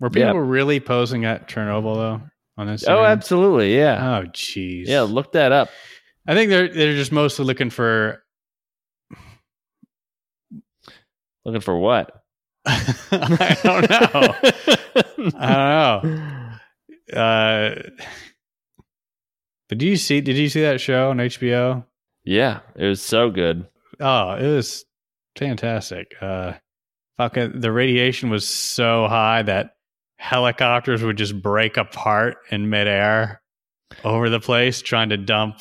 [0.00, 0.40] Were people Yeah.
[0.42, 2.22] really posing at Chernobyl though
[2.56, 2.88] on Instagram?
[2.88, 4.84] Oh, absolutely, yeah, Oh, jeez.
[4.86, 5.02] yeah.
[5.02, 5.68] Look that up.
[6.26, 8.22] I think they're they're just mostly looking for.
[11.44, 12.23] Looking for what?
[12.66, 14.34] I don't know.
[15.38, 16.14] I don't
[17.12, 17.20] know.
[17.20, 17.82] Uh,
[19.68, 20.20] but do you see?
[20.20, 21.84] Did you see that show on HBO?
[22.24, 23.66] yeah, it was so good.
[24.00, 24.84] Oh, it was
[25.36, 26.14] fantastic.
[26.20, 26.54] Uh,
[27.18, 29.74] fucking the radiation was so high that
[30.16, 33.42] helicopters would just break apart in midair
[34.04, 35.56] over the place, trying to dump.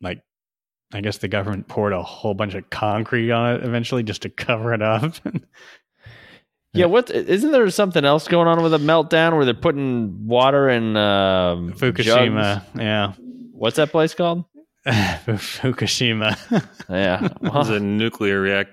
[0.00, 0.22] Like,
[0.92, 4.28] I guess the government poured a whole bunch of concrete on it eventually just to
[4.30, 5.14] cover it up.
[6.72, 10.68] Yeah, what isn't there something else going on with a meltdown where they're putting water
[10.68, 12.56] in um, Fukushima.
[12.56, 12.66] jugs?
[12.78, 13.12] Yeah.
[13.52, 14.44] What's that place called?
[14.86, 16.36] Fukushima.
[16.88, 18.70] Yeah, It was a nuclear react.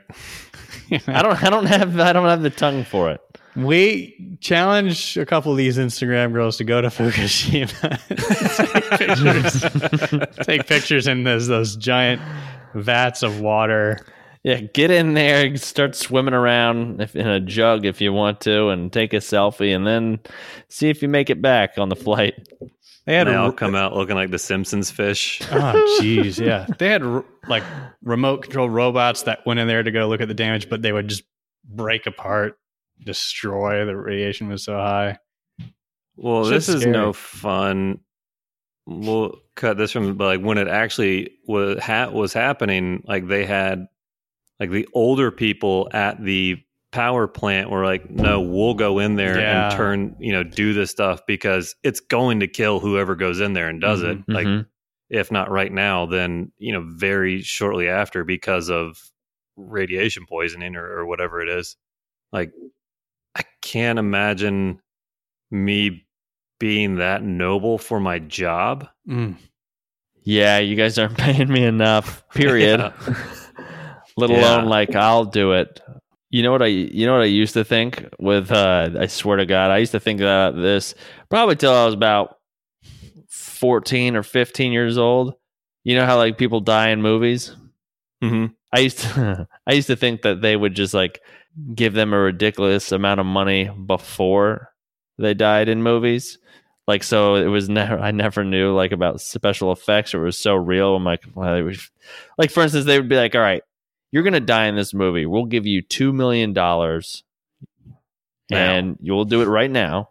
[1.08, 3.22] I don't, I don't have, I don't have the tongue for it.
[3.56, 7.70] We challenge a couple of these Instagram girls to go to Fukushima,
[8.68, 12.22] take pictures, take pictures in those those giant
[12.74, 14.00] vats of water.
[14.44, 18.70] Yeah, get in there, start swimming around if, in a jug if you want to,
[18.70, 20.20] and take a selfie, and then
[20.68, 22.50] see if you make it back on the flight.
[23.06, 25.42] They had They all come out looking like the Simpsons fish.
[25.52, 26.68] oh jeez, yeah.
[26.78, 27.04] They had
[27.48, 27.64] like
[28.02, 30.92] remote control robots that went in there to go look at the damage, but they
[30.92, 31.24] would just
[31.66, 32.58] break apart,
[33.02, 33.86] destroy.
[33.86, 35.18] The radiation was so high.
[36.16, 36.94] Well, Shit's this is scary.
[36.94, 38.00] no fun.
[38.86, 43.04] We'll cut this from but like when it actually was ha- was happening.
[43.08, 43.88] Like they had
[44.60, 46.58] like the older people at the
[46.92, 49.68] power plant were like, "No, we'll go in there Yeah.
[49.70, 53.54] and turn you know do this stuff because it's going to kill whoever goes in
[53.54, 54.18] there and does it.
[54.28, 54.68] Like Mhm.
[55.10, 58.98] if not right now, then you know very shortly after because of
[59.56, 61.78] radiation poisoning or, or whatever it is.
[62.34, 62.52] Like
[63.36, 64.80] I can't imagine
[65.52, 66.06] me
[66.60, 68.88] being that noble for my job.
[69.08, 69.36] Mm.
[70.24, 72.24] Yeah, you guys aren't paying me enough.
[72.34, 72.80] Period.
[74.18, 74.38] Let Yeah.
[74.38, 75.82] alone like I'll do it.
[76.30, 79.38] You know what I you know what I used to think with uh I swear
[79.38, 80.96] to God, I used to think about this
[81.30, 82.38] probably till I was about
[83.30, 85.34] 14 or 15 years old.
[85.84, 87.56] You know how like people die in movies?
[88.22, 91.20] hmm I used to I used to think that they would just like
[91.76, 94.74] give them a ridiculous amount of money before
[95.18, 96.38] they died in movies.
[96.88, 100.56] Like so it was never I never knew like about special effects it was so
[100.56, 100.96] real.
[100.96, 101.72] I'm like well,
[102.38, 103.64] like for instance they would be like all right,
[104.12, 105.26] you're going to die in this movie.
[105.26, 107.24] We'll give you 2 million dollars
[108.52, 110.10] and you'll do it right now.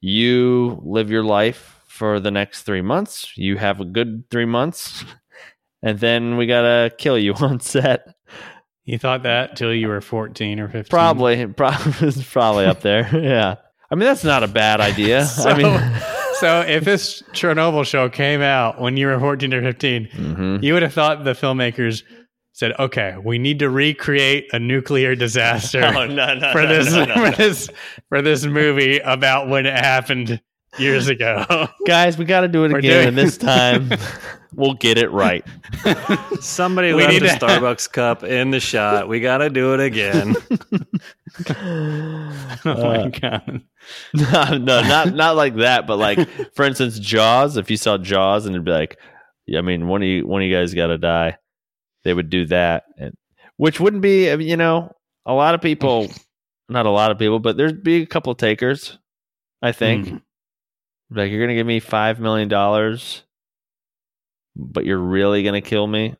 [0.00, 3.32] You live your life for the next 3 months.
[3.36, 5.04] You have a good 3 months
[5.82, 8.13] and then we got to kill you on set.
[8.84, 10.90] You thought that till you were fourteen or fifteen.
[10.90, 13.08] Probably, probably, probably up there.
[13.22, 13.54] Yeah,
[13.90, 15.24] I mean that's not a bad idea.
[15.24, 16.00] So, I mean,
[16.40, 20.62] so if this Chernobyl show came out when you were 14 or 15, Mhm.
[20.62, 22.02] you would have thought the filmmakers
[22.52, 26.88] said, "Okay, we need to recreate a nuclear disaster Oh, no, no, for no, this
[26.94, 27.70] for this
[28.10, 30.40] for this movie about when it happened
[30.78, 33.90] years ago." guys, we got to do it We're again, doing- and this time
[34.56, 35.44] we'll get it right.
[36.40, 39.08] Somebody We left need a to- Starbucks cup in the shot.
[39.08, 40.34] We got to do it again.
[41.50, 43.62] oh my god!
[44.14, 47.56] no, no, not not like that, but like for instance, Jaws.
[47.56, 48.98] If you saw Jaws, and it'd be like,
[49.56, 51.36] I mean, one of you, one of you guys got to die.
[52.04, 53.14] They would do that, and
[53.56, 54.92] which wouldn't be, you know,
[55.26, 56.08] a lot of people,
[56.68, 58.98] not a lot of people, but there'd be a couple of takers.
[59.62, 60.06] I think.
[60.06, 60.22] Mm.
[61.10, 63.22] Like you're gonna give me five million dollars,
[64.56, 66.14] but you're really gonna kill me.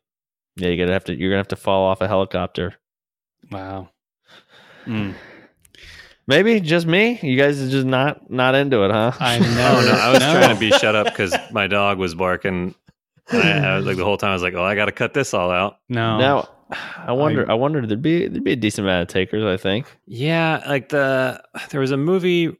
[0.55, 1.15] Yeah, you're gonna have to.
[1.15, 2.75] You're gonna have to fall off a helicopter.
[3.51, 3.89] Wow.
[4.85, 5.15] Mm.
[6.27, 7.19] Maybe just me.
[7.21, 9.11] You guys are just not not into it, huh?
[9.19, 9.45] I know.
[9.45, 12.73] no, I was trying to be shut up because my dog was barking.
[13.29, 14.91] And I, I was like the whole time I was like, "Oh, I got to
[14.91, 16.19] cut this all out." No.
[16.19, 16.49] Now,
[16.97, 17.49] I wonder.
[17.49, 19.43] I, wonder there'd be there'd be a decent amount of takers.
[19.43, 19.87] I think.
[20.05, 22.55] Yeah, like the there was a movie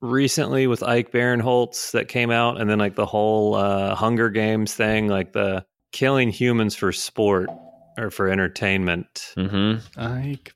[0.00, 4.74] recently with Ike Barinholtz that came out, and then like the whole uh, Hunger Games
[4.74, 7.48] thing, like the killing humans for sport
[7.96, 9.32] or for entertainment.
[9.36, 10.00] Mm-hmm.
[10.00, 10.52] Ike.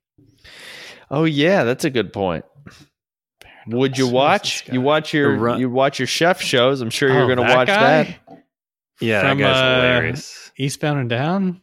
[1.11, 2.45] Oh yeah, that's a good point.
[3.69, 4.67] Would you watch?
[4.71, 6.81] You watch your The you watch your chef shows.
[6.81, 8.05] I'm sure you're Oh, going to watch guy?
[8.29, 8.45] that.
[9.01, 10.53] Yeah, From, that guy's uh, hilarious.
[10.59, 11.61] Eastbound and Down,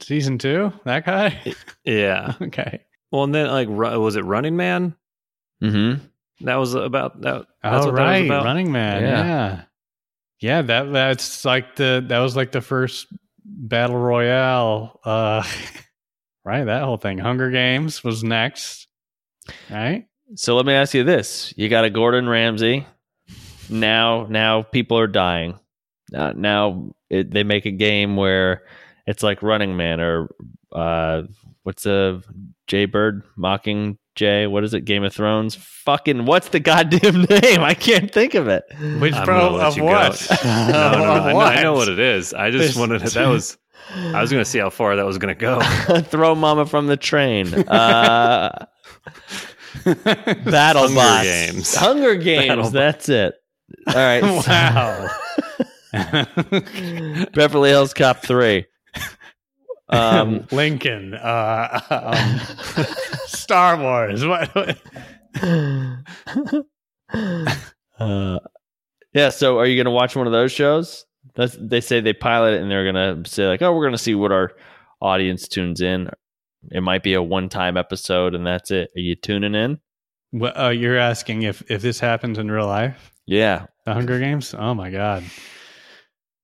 [0.00, 0.72] season two.
[0.84, 1.40] That guy.
[1.84, 2.34] Yeah.
[2.42, 2.80] okay.
[3.12, 4.96] Well, and then like was it Running Man?
[5.62, 6.04] Mm-hmm.
[6.40, 7.46] That was about that.
[7.62, 8.44] That's oh what that was right, about.
[8.44, 9.02] Running Man.
[9.02, 9.24] Yeah.
[9.24, 9.62] Yeah.
[10.40, 13.06] yeah, That that's like the that was like the first
[13.44, 15.00] battle royale.
[15.04, 15.42] Uh,
[16.44, 16.64] right.
[16.64, 17.18] That whole thing.
[17.18, 18.88] Hunger Games was next.
[19.70, 20.06] Right.
[20.36, 22.86] So let me ask you this: You got a Gordon Ramsay.
[23.70, 25.58] Now, now people are dying.
[26.14, 28.62] Uh, now it, they make a game where
[29.06, 30.28] it's like Running Man or
[30.72, 31.22] uh,
[31.62, 32.22] what's a
[32.66, 34.46] Jay Bird Mocking Jay?
[34.46, 34.82] What is it?
[34.84, 35.54] Game of Thrones?
[35.56, 37.60] Fucking what's the goddamn name?
[37.60, 38.64] I can't think of it.
[39.00, 40.26] Which I'm pro of what?
[40.44, 41.14] No, no, no.
[41.14, 41.78] Of I, know, I know what?
[41.80, 42.32] what it is.
[42.34, 43.56] I just There's- wanted to, that was.
[43.96, 45.60] I was going to see how far that was going to go.
[46.04, 47.52] Throw Mama from the train.
[47.54, 48.66] Uh,
[49.84, 51.22] Battle Hunger Bots.
[51.24, 51.74] Games.
[51.74, 52.48] Hunger Games.
[52.48, 53.34] Battle that's it.
[53.88, 54.22] All right.
[54.22, 55.10] wow.
[57.34, 58.64] Beverly Hills Cop 3.
[59.88, 61.14] Um, Lincoln.
[61.14, 62.84] Uh, um,
[63.26, 64.24] Star Wars.
[64.24, 64.78] What?
[67.98, 68.38] uh,
[69.12, 69.28] yeah.
[69.30, 71.04] So, are you going to watch one of those shows?
[71.34, 73.92] That's, they say they pilot it, and they're going to say like, "Oh, we're going
[73.92, 74.52] to see what our
[75.00, 76.10] audience tunes in."
[76.70, 78.90] It might be a one-time episode, and that's it.
[78.96, 79.78] Are you tuning in?
[80.30, 83.12] What, uh, you're asking if if this happens in real life?
[83.26, 83.66] Yeah.
[83.84, 84.54] The Hunger Games?
[84.54, 85.24] Oh my god.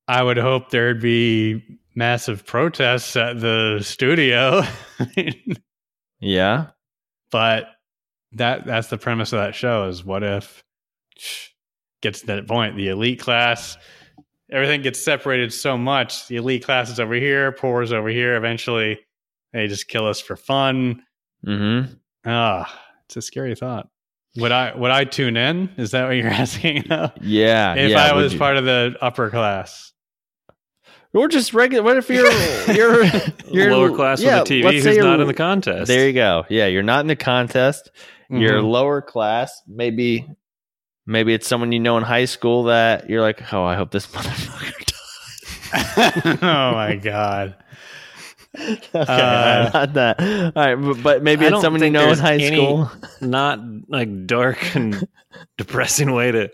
[0.06, 4.62] I would hope there'd be massive protests at the studio.
[6.20, 6.66] Yeah.
[7.30, 7.66] but
[8.32, 10.62] that that's the premise of that show is what if
[12.02, 13.76] gets to that point the elite class
[14.50, 18.36] everything gets separated so much the elite class is over here poor is over here
[18.36, 18.98] eventually
[19.52, 21.02] they just kill us for fun
[21.46, 21.92] Mm-hmm.
[22.26, 22.70] ah
[23.06, 23.88] it's a scary thought
[24.36, 26.84] would i would i tune in is that what you're asking
[27.20, 27.74] Yeah.
[27.74, 29.92] if yeah, i was part of the upper class
[31.12, 31.82] or just regular.
[31.82, 32.30] What if you're
[32.74, 33.04] you're
[33.50, 35.86] you're lower class yeah, with a TV let's who's not in the contest.
[35.88, 36.44] There you go.
[36.48, 37.90] Yeah, you're not in the contest.
[38.28, 38.70] You're Mhm.
[38.70, 39.60] lower class.
[39.66, 40.28] Maybe
[41.06, 44.06] maybe it's someone you know in high school that you're like, oh, I hope this
[44.12, 46.38] motherfucker dies.
[46.42, 47.54] oh my god
[48.58, 50.20] okay, Uh, not that.
[50.20, 52.90] All right, but, but maybe I it's don't someone you know in high any- school.
[53.20, 55.06] not like dark and
[55.56, 56.50] depressing way to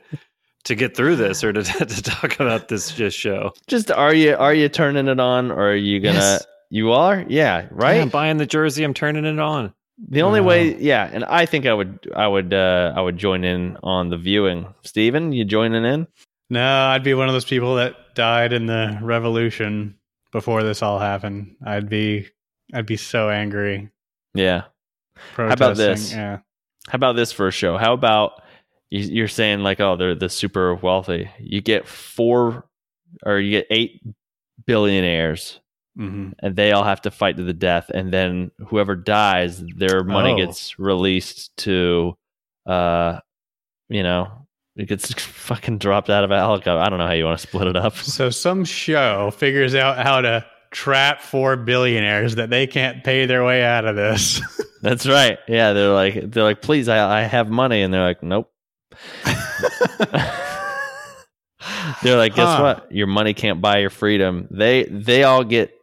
[0.66, 3.52] to get through this or to, to talk about this just show.
[3.66, 6.18] Just are you are you turning it on or are you gonna?
[6.18, 6.46] Yes.
[6.68, 7.96] You are, yeah, right.
[7.96, 8.82] Yeah, I'm buying the jersey.
[8.82, 9.72] I'm turning it on.
[10.08, 10.48] The only Wow.
[10.48, 14.10] way, yeah, and I think I would, I would, uh, I would join in on
[14.10, 14.66] the viewing.
[14.82, 16.08] Steven, you joining in?
[16.50, 19.96] No, I'd be one of those people that died in the revolution
[20.32, 21.54] before this all happened.
[21.64, 22.28] I'd be
[22.74, 23.90] I'd be so angry.
[24.34, 24.64] Yeah.
[25.34, 25.52] Protesting.
[25.66, 26.12] about this?
[26.12, 26.38] Yeah.
[26.88, 27.78] How about this for a show?
[27.78, 28.45] How about you,
[28.90, 31.28] you're saying like, oh, they're the super wealthy.
[31.40, 32.66] You get four,
[33.24, 34.02] or you get eight
[34.66, 35.60] billionaires,
[35.96, 40.04] hmm and they all have to fight to the death, and then whoever dies, their
[40.04, 40.36] money Oh.
[40.36, 42.16] gets released to,
[42.66, 43.20] uh,
[43.88, 46.78] you know, it gets fucking dropped out of a helicopter.
[46.80, 47.94] I don't know how you want to split it up.
[47.96, 53.44] So some show figures out how to trap four billionaires that they can't pay their
[53.44, 54.40] way out of this.
[54.82, 55.38] That's right.
[55.48, 58.52] Yeah, they're like they're like, please, I, I have money, and they're like, nope.
[62.02, 62.62] They're like, guess Huh.
[62.62, 62.92] what?
[62.92, 64.46] Your money can't buy your freedom.
[64.50, 65.74] They they all get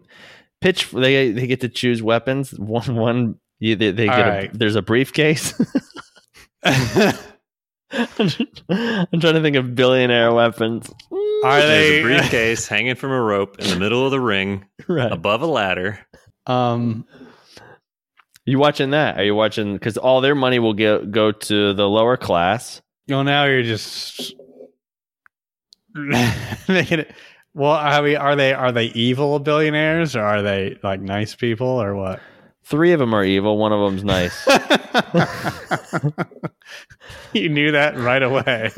[0.61, 0.91] pitch.
[0.91, 2.51] They they get to choose weapons.
[2.57, 3.35] One one.
[3.59, 4.53] You, they, they get right.
[4.53, 5.53] a, there's a briefcase.
[6.65, 7.13] I'm
[7.91, 10.89] trying to think of billionaire weapons.
[11.45, 14.65] Are There's they a briefcase hanging from a rope in the middle of the ring
[14.87, 15.11] Right.
[15.11, 15.99] above a ladder.
[16.45, 17.05] um
[18.45, 19.17] You watching that?
[19.17, 19.73] Are you watching?
[19.73, 22.81] Because all their money will go go to the lower class.
[23.07, 24.33] Well now you're just
[26.67, 27.11] making it
[27.53, 31.67] well are we are they are they evil billionaires or are they like nice people
[31.67, 32.19] or what?
[32.65, 33.57] Three of them are evil.
[33.57, 34.47] One of them's nice.
[37.33, 38.71] you knew that right away.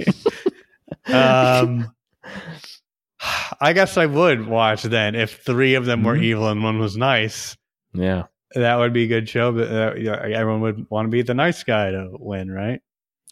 [1.06, 1.94] um,
[3.62, 6.24] I guess I would watch then if three of them were Mhm.
[6.24, 7.56] evil and one was nice.
[7.94, 8.24] yeah.
[8.56, 11.64] That would be a good show, but uh, everyone would want to be the nice
[11.64, 12.80] guy to win, right?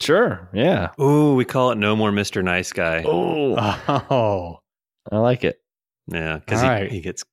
[0.03, 0.49] Sure.
[0.53, 0.89] Yeah.
[0.99, 2.43] Ooh, we call it no more Mr.
[2.43, 3.03] Nice Guy.
[3.07, 3.55] Oh,
[4.09, 4.59] Oh,
[5.11, 5.59] I like it.
[6.07, 6.91] Yeah, because he, right.
[6.91, 7.23] he gets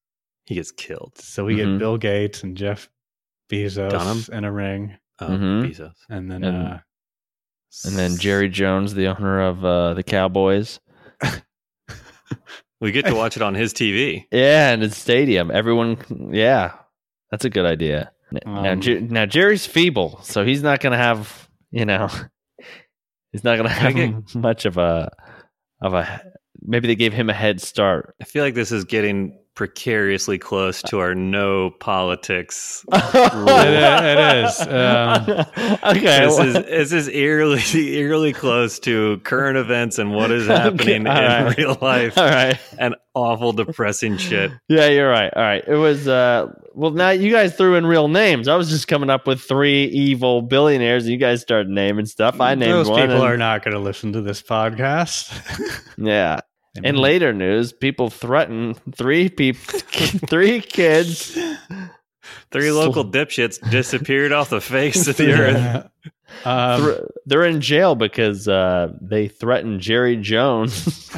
[0.47, 1.13] he gets killed.
[1.19, 1.57] so we Mhm.
[1.75, 2.89] get Bill Gates and Jeff
[3.51, 4.25] Bezos Dunham?
[4.33, 5.69] in a ring, Oh, Mhm.
[5.71, 5.95] Bezos.
[6.09, 6.79] and then And- uh,
[7.85, 10.81] And then Jerry Jones, the owner of uh, the Cowboys.
[12.81, 14.25] We get to watch it on his TV.
[14.33, 15.51] Yeah, and it's stadium.
[15.51, 15.99] Everyone.
[16.33, 16.73] Yeah,
[17.31, 18.11] that's a good idea.
[18.47, 21.49] now, Um, Jer- now Jerry's feeble, so he's not going to have.
[21.73, 22.09] You know,
[23.33, 25.11] he's not going to have much of a
[25.81, 26.23] of a.
[26.63, 28.15] Maybe they gave him a head start.
[28.21, 32.83] I feel like this is getting precariously close to our no politics.
[32.93, 34.59] it is.
[34.63, 35.47] Um,
[35.85, 36.25] okay.
[36.25, 41.07] This well- is this is eerily eerily close to current events and what is happening
[41.07, 41.59] all in right.
[41.59, 42.59] real life all right.
[42.79, 44.51] and awful depressing shit.
[44.69, 45.31] Yeah, you're right.
[45.37, 45.63] All right.
[45.67, 48.49] It was uh well now you guys threw in real names.
[48.49, 52.41] I was just coming up with three evil billionaires and you guys started naming stuff.
[52.41, 53.03] I named those one.
[53.03, 55.37] people and- are not going to listen to this podcast.
[55.99, 56.41] yeah.
[56.83, 59.81] In later news, people threaten three people
[60.29, 61.37] three kids.
[62.53, 65.89] Three local dipshits disappeared off the face of the earth.
[66.45, 71.11] um, Thr- they're in jail because uh, they threatened Jerry Jones.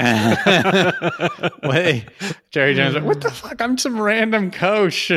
[1.62, 2.06] Wait,
[2.50, 2.94] Jerry Jones.
[2.94, 3.60] like, What the fuck?
[3.60, 5.10] I'm some random coach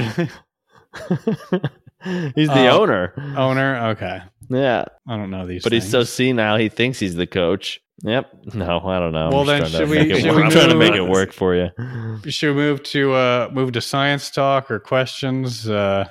[2.36, 2.81] he's the Oh.
[2.81, 3.13] owner.
[3.38, 3.77] owner.
[3.91, 4.86] Okay, Yeah.
[5.07, 5.63] I don't know these.
[5.63, 6.09] But he's so things.
[6.09, 7.81] senile he thinks he's the coach.
[8.03, 8.31] Yep.
[8.53, 9.27] No, I don't know.
[9.27, 11.69] I'm Well, then should we- should we I'm trying to make it work for you.
[12.31, 15.67] Should we move to uh move to science talk or questions?
[15.69, 16.05] Uh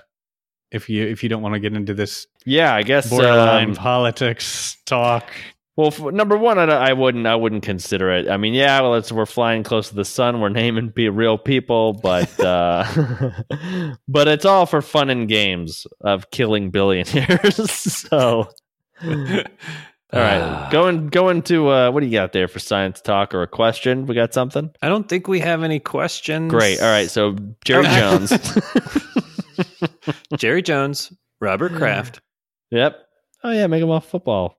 [0.71, 3.75] if you if you don't want to get into this Yeah, I guess borderline um,
[3.77, 5.31] politics talk.
[5.77, 7.27] Well, f number one, I, I wouldn't.
[7.27, 8.29] I wouldn't consider it.
[8.29, 10.41] I mean, yeah, well, it's we're flying close to the sun.
[10.41, 12.85] We're naming be real people, but uh,
[14.07, 17.57] but it's all for fun and games of killing billionaires.
[17.73, 18.49] so,
[20.15, 23.43] all right, going going to uh, what do you got there for science talk or
[23.43, 24.07] a question?
[24.07, 24.71] We got something.
[24.81, 26.51] I don't think we have any questions.
[26.51, 26.81] Great.
[26.81, 28.33] All right, so Jerry Jones.
[30.37, 32.21] Jerry Jones, Robert Kraft.
[32.71, 32.99] yep.
[33.43, 34.57] Oh yeah, make them off football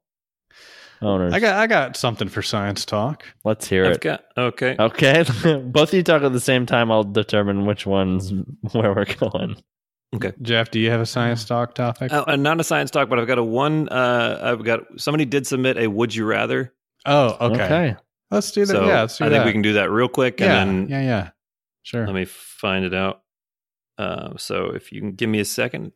[1.01, 1.34] owners.
[1.34, 3.26] I got I got something for science talk.
[3.43, 4.01] Let's hear I've it.
[4.01, 4.76] got okay.
[4.78, 5.24] Okay,
[5.66, 6.91] both of you talk at the same time.
[6.91, 8.32] I'll determine which ones
[8.74, 9.58] where we're going.
[10.41, 12.12] Jeff, do you have a science talk topic?
[12.14, 13.89] Uh, uh, not a science talk, but I've got a one.
[13.89, 16.74] Uh, I've got somebody did submit a "Would you rather."
[17.06, 17.95] oh, okay.
[18.32, 18.74] Let's do that.
[18.74, 19.36] So yeah, let's do I that.
[19.36, 21.30] think we can do that real quick, yeah, and then yeah, yeah.
[21.84, 22.06] Sure.
[22.06, 23.22] let me find it out.
[23.97, 25.91] Uh, so if you can give me a second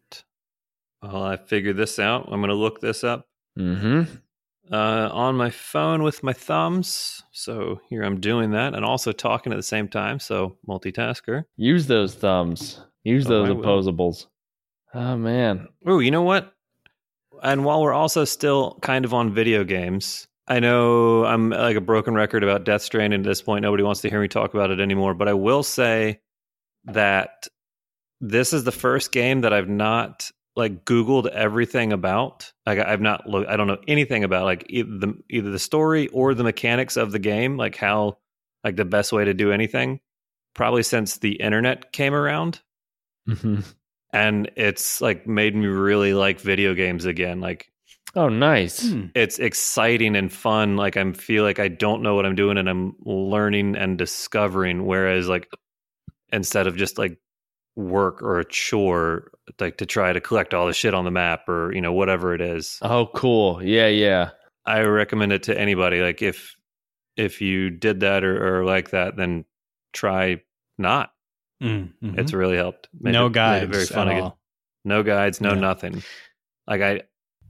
[0.99, 4.03] while I figure this out, I'm going to look this up Mm-hmm.
[4.71, 7.23] uh, on my phone with my thumbs.
[7.31, 10.19] So here I'm doing that, and also talking at the same time.
[10.19, 11.45] So multitasker.
[11.57, 12.81] Use those thumbs.
[13.03, 13.63] Use Oh, those I will.
[13.63, 14.27] opposables.
[14.93, 15.67] Oh man.
[15.85, 16.53] Oh, you know what?
[17.43, 21.81] And while we're also still kind of on video games, I know I'm like a
[21.81, 23.61] broken record about Death Stranding at this point.
[23.61, 25.13] Nobody wants to hear me talk about it anymore.
[25.13, 26.19] But I will say
[26.85, 27.47] that
[28.19, 32.51] this is the first game that I've not like Googled everything about.
[32.65, 33.49] Like I've not looked.
[33.49, 37.11] I don't know anything about like either the either the story or the mechanics of
[37.11, 37.55] the game.
[37.55, 38.17] Like how
[38.63, 39.99] like the best way to do anything.
[40.55, 42.59] Probably since the internet came around
[43.27, 43.59] Mm-hmm.
[44.13, 47.71] and it's like made me really like video games again like
[48.15, 48.89] Oh, nice.
[48.89, 49.05] Hmm.
[49.13, 52.67] it's exciting and fun like i feel like i don't know what i'm doing and
[52.67, 55.47] i'm learning and discovering whereas like
[56.33, 57.19] instead of just like
[57.75, 61.47] work or a chore like to try to collect all the shit on the map
[61.47, 63.61] or you know whatever it is Oh, cool.
[63.63, 64.31] Yeah, yeah.
[64.65, 66.55] i recommend it to anybody like if
[67.15, 69.45] if you did that or, or like that then
[69.93, 70.41] try
[70.79, 71.11] not
[71.61, 72.17] Mm, mhm.
[72.19, 74.23] it's really helped Made no it- made guides it very fun at again.
[74.23, 74.39] all.
[74.85, 75.59] no guides no Yeah.
[75.59, 76.03] nothing
[76.67, 77.01] like i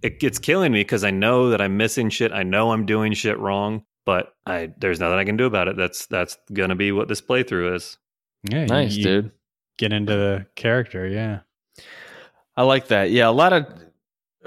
[0.01, 3.13] it, it's killing me because i know that i'm missing shit i know i'm doing
[3.13, 6.91] shit wrong but i there's nothing i can do about it that's that's gonna be
[6.91, 7.97] what this playthrough is
[8.49, 9.31] Yeah, Nice, you dude.
[9.77, 11.07] Get into the character.
[11.07, 11.39] Yeah.
[12.57, 13.11] I like that.
[13.11, 13.65] Yeah, a lot of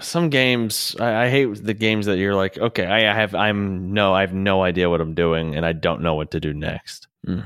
[0.01, 0.95] some games.
[1.01, 4.21] I, I hate the games that you're like, okay, I, I have, I'm no, I
[4.23, 7.09] have no idea what I'm doing, and I don't know what to do next.
[7.27, 7.45] Mm.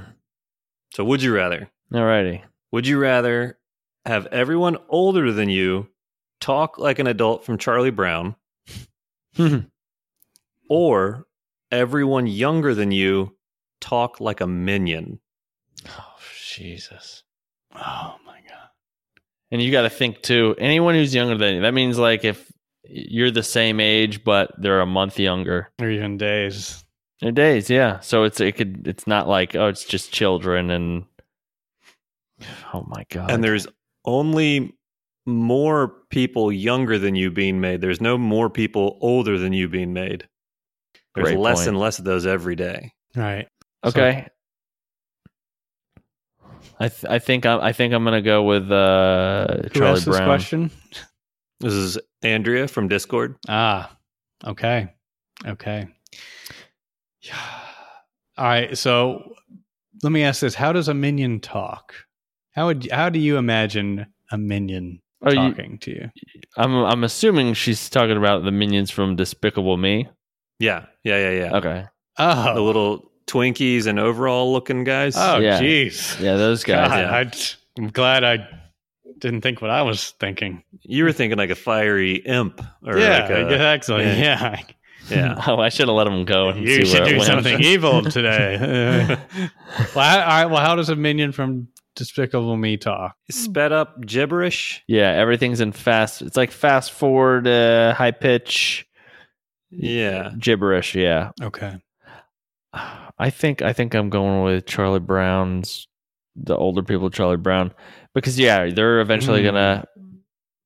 [0.95, 2.43] so would you rather Alrighty.
[2.73, 3.59] would you rather
[4.05, 5.89] have everyone older than you
[6.41, 8.37] talk like an adult from charlie brown
[10.69, 11.27] or
[11.71, 13.37] everyone younger than you
[13.81, 15.21] talk like a minion
[15.89, 16.17] oh
[16.57, 17.23] Jesus.
[17.75, 18.71] Oh my god.
[19.51, 20.55] And you got to think too.
[20.59, 22.51] Anyone who's younger than you, that means like if
[22.85, 25.71] you're the same age, but they're a month younger.
[25.79, 26.83] Or even days.
[27.21, 28.01] In days, yeah.
[28.01, 31.05] So it's it could it's not like oh it's just children and
[32.75, 33.31] oh my god.
[33.31, 33.67] and there's
[34.05, 34.77] only
[35.27, 37.81] more people younger than you being made.
[37.81, 40.29] There's no more people older than you being made.
[41.15, 41.69] There's Great less point.
[41.69, 42.93] and less of those every day.
[43.15, 43.49] Right.
[43.85, 44.29] okay.
[46.79, 50.05] I th- I think I'm I think I'm gonna go with uh Who Charlie asked
[50.07, 50.71] this question?
[51.61, 53.37] This is Andrea from Discord.
[53.49, 53.97] Ah.
[54.45, 54.93] Okay.
[55.47, 55.89] Okay.
[57.23, 57.61] Yeah.
[58.37, 58.77] All right.
[58.77, 59.33] So
[60.03, 61.95] let me ask this: How does a minion talk?
[62.57, 66.11] How would how do you imagine a minion Are you, talking to you?
[66.57, 70.09] I'm I'm assuming she's talking about the minions from Despicable Me.
[70.59, 71.57] Yeah, yeah, yeah, yeah.
[71.59, 71.85] Okay.
[72.19, 72.55] Oh.
[72.55, 75.17] The little Twinkies and overall looking guys.
[75.17, 76.19] Oh, jeez.
[76.19, 76.89] Yeah, those guys.
[76.89, 77.31] God, yeah.
[77.79, 78.49] I, am glad I
[79.19, 80.63] didn't think what I was thinking.
[80.83, 84.05] You were thinking like a fiery imp or yeah, like a, exactly.
[84.05, 84.63] yeah.
[85.11, 85.37] Yeah.
[85.37, 85.45] yeah.
[85.47, 86.49] Oh, I should have let him go.
[86.49, 87.27] And You see should where it do went.
[87.27, 88.57] something evil today.
[89.95, 93.17] well, I, all right, well, how does a minion from Despicable Me talk?
[93.31, 94.83] Sped up gibberish.
[94.87, 96.23] Yeah, everything's in fast.
[96.23, 98.87] It's like fast forward, uh, high pitch,
[99.71, 100.31] Yeah.
[100.39, 100.95] gibberish.
[100.95, 101.77] Yeah, Okay.
[103.19, 105.89] I think I think I'm going with Charlie Brown's
[106.35, 107.73] the older people, Charlie Brown,
[108.15, 109.45] because yeah, they're eventually Mm.
[109.45, 109.85] gonna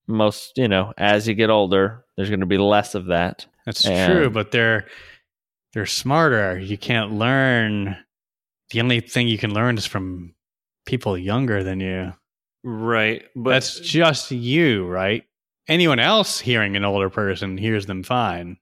[0.09, 3.47] most you know as you get older, there's gonna be less of that.
[3.66, 4.87] That's And- true, but they're
[5.72, 6.59] they're smarter.
[6.59, 7.97] You can't learn.
[8.70, 10.35] The only thing you can learn is from
[10.87, 12.12] people younger than you.
[12.64, 13.24] Right.
[13.35, 15.24] But That's just you, right?
[15.68, 18.57] Anyone else hearing an older person hears them fine.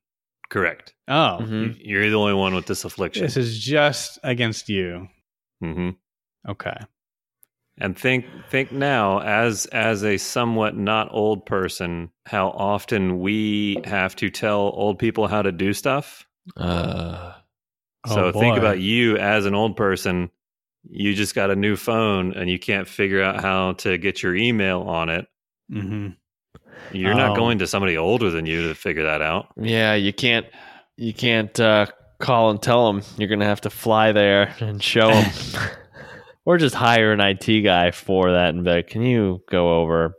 [0.51, 0.95] correct.
[1.09, 1.77] Oh, Mhm.
[1.81, 3.23] You're the only one with this affliction.
[3.25, 5.09] this is just against you.
[5.63, 5.91] Mm-hmm.
[6.51, 6.77] Okay.
[7.81, 14.17] And think think now as as a somewhat not old person, how often we have
[14.17, 16.27] to tell old people how to do stuff.
[16.57, 17.35] Uh,
[18.07, 20.31] So Oh, think about you as an old person.
[20.91, 24.35] You just got a new phone and you can't figure out how to get your
[24.35, 25.27] email on it.
[25.73, 26.17] Mhm.
[26.93, 27.17] You're Oh.
[27.17, 29.49] not going to somebody older than you to figure that out.
[29.57, 30.47] yeah, you can't
[30.97, 31.87] you can't uh,
[32.19, 33.03] call and tell them.
[33.19, 35.31] You're gonna have to fly there and show them,
[36.45, 40.15] or just hire an IT guy for that and be like, "Can you go over?"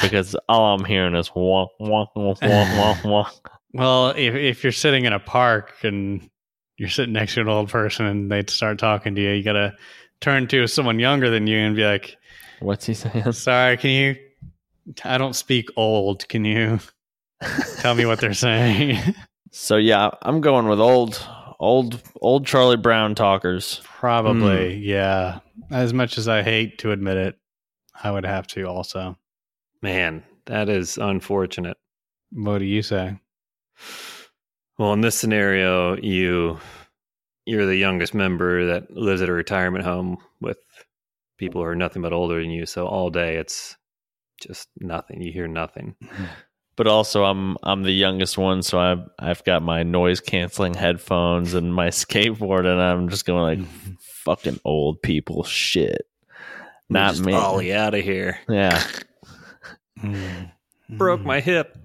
[0.00, 3.40] Because all I'm hearing is wonk wonk wonk wonk wonk wonk.
[3.72, 6.28] Well, if if you're sitting in a park and
[6.76, 9.74] you're sitting next to an old person and they start talking to you, you gotta
[10.20, 12.16] turn to someone younger than you and be like,
[12.60, 13.32] What's he saying?
[13.32, 14.16] "Sorry, can you?
[15.04, 16.28] I don't speak old.
[16.28, 16.78] Can you
[17.78, 19.14] tell me what they're saying?"
[19.52, 21.26] So yeah, I'm going with old,
[21.58, 23.80] old, old Charlie Brown talkers.
[23.82, 24.82] Probably, hmm.
[24.84, 25.40] yeah.
[25.72, 27.36] As much as I hate to admit it,
[28.00, 29.18] I would have to also.
[29.82, 31.78] Man, that is unfortunate.
[32.30, 33.18] What do you say?
[34.78, 36.60] Well, in this scenario, you
[37.50, 40.58] you're the youngest member that lives at a retirement home with
[41.36, 42.64] people who are nothing but older than you.
[42.64, 43.76] So all day it's
[44.40, 45.20] just nothing.
[45.20, 45.96] You hear nothing.
[46.76, 51.52] But also, I'm I'm the youngest one, so I've I've got my noise canceling headphones
[51.52, 53.68] and my skateboard, and I'm just going like,
[54.00, 56.06] fucking old people shit.
[56.88, 57.34] Not Just me.
[57.34, 58.38] Ollie out of here.
[58.48, 58.82] Yeah.
[60.88, 61.76] Broke my hip.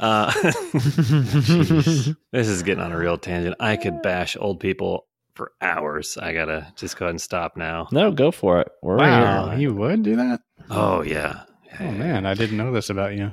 [0.00, 0.32] Uh,
[0.72, 3.56] this is getting on a real tangent.
[3.60, 6.16] I could bash old people for hours.
[6.16, 7.88] I gotta just go ahead and stop now.
[7.92, 8.68] no, go for it.
[8.82, 9.58] We're Wow, here.
[9.58, 10.40] you would do that?
[10.70, 11.42] Oh yeah.
[11.80, 13.32] Oh man, I didn't know this about you.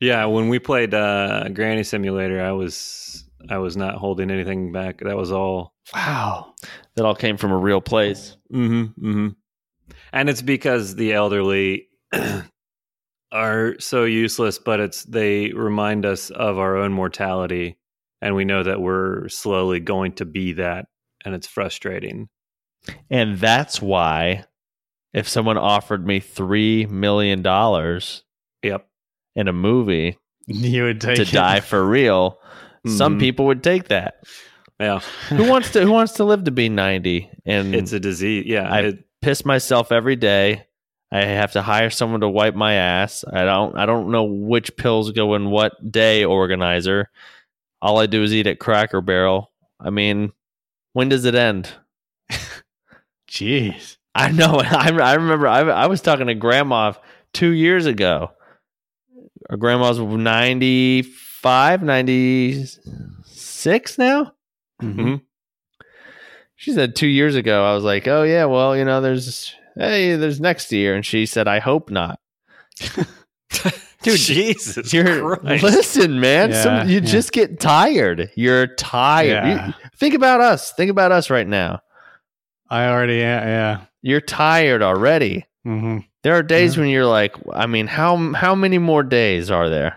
[0.00, 4.98] Yeah, when we played uh, Granny Simulator, I was I was not holding anything back.
[5.00, 5.74] That was all.
[5.94, 6.54] Wow.
[6.96, 8.36] That all came from a real place.
[8.52, 9.28] Mm-hmm, mm-hmm.
[10.12, 11.88] And it's because the elderly
[13.32, 17.76] are so useless, but it's they remind us of our own mortality,
[18.22, 20.86] and we know that we're slowly going to be that,
[21.24, 22.28] and it's frustrating.
[23.10, 24.44] And that's why
[25.12, 27.42] if someone offered me $3 million
[28.62, 28.88] Yep.
[29.34, 31.32] in a movie You would take to it.
[31.32, 32.38] die for real,
[32.86, 33.20] some Mhm.
[33.20, 34.22] people would take that.
[34.78, 35.00] Yeah,
[35.30, 38.44] who wants to who wants to live to be 90 and it's a disease.
[38.46, 40.65] Yeah, I- it, piss myself every day
[41.16, 43.24] i have to hire someone to wipe my ass.
[43.30, 47.10] I don't i don't know which pills go in what day organizer.
[47.82, 49.50] All i do is eat at cracker barrel.
[49.80, 50.32] I mean
[50.92, 51.70] when does it end?
[53.28, 53.96] Jeez.
[54.14, 54.60] i know.
[54.64, 56.92] I, I remember I, I was talking to grandma
[57.32, 58.30] two years ago.
[59.50, 64.32] Our grandma's 95 96 now?
[64.82, 65.20] Mhm.
[66.56, 70.16] She said two years ago, I was like, oh, yeah, well, you know, there's, hey,
[70.16, 70.94] there's next year.
[70.94, 72.18] And she said, I hope not.
[74.02, 75.62] dude, Jesus, You're, Christ.
[75.62, 77.00] listen, man, Yeah, some, you yeah.
[77.06, 78.30] just get tired.
[78.36, 79.28] You're tired.
[79.46, 79.66] Yeah.
[79.68, 80.72] You- think about us.
[80.72, 81.80] Think about us right now.
[82.68, 83.44] I already, yeah.
[83.46, 83.80] yeah.
[84.02, 85.44] You're tired already.
[85.64, 86.82] hmm There are days Yeah.
[86.82, 89.96] when you're like, I mean, how how many more days are there?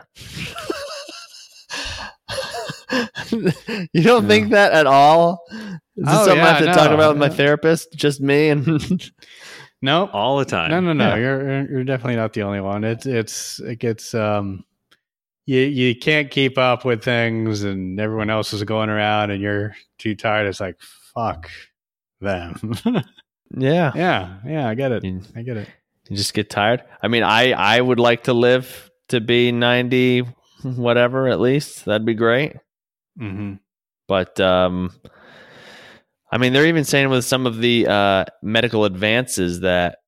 [3.94, 5.46] you don't think that at all?
[5.52, 6.96] Is this Oh, something I have to talk no.
[6.96, 7.94] about with my therapist?
[7.94, 8.66] Just me and
[9.82, 10.10] Nope.
[10.14, 10.72] all the time.
[10.72, 11.10] No, no, no.
[11.10, 11.16] Yeah.
[11.16, 12.84] You're you're definitely not the only one.
[12.84, 14.66] It's it's it gets um
[15.46, 19.76] you you can't keep up with things and everyone else is going around and you're
[19.98, 20.48] too tired.
[20.48, 20.80] It's like
[21.14, 21.50] fuck
[22.20, 22.56] them.
[23.58, 25.04] yeah, yeah, yeah, I get it.
[25.04, 25.70] you, I get it.
[26.10, 26.84] you just get tired.
[27.02, 30.20] I mean, I I would like to live to be ninety,
[30.62, 31.86] whatever at least.
[31.86, 32.58] That'd be great.
[33.18, 33.54] hmm
[34.08, 34.92] But um,
[36.32, 40.00] I mean, they're even saying with some of the uh, medical advances that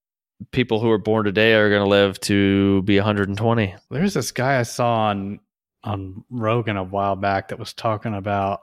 [0.51, 3.75] people who are born today are going to live to be 120.
[3.89, 5.39] There's this guy I saw on
[5.83, 8.61] on Rogan a while back that was talking about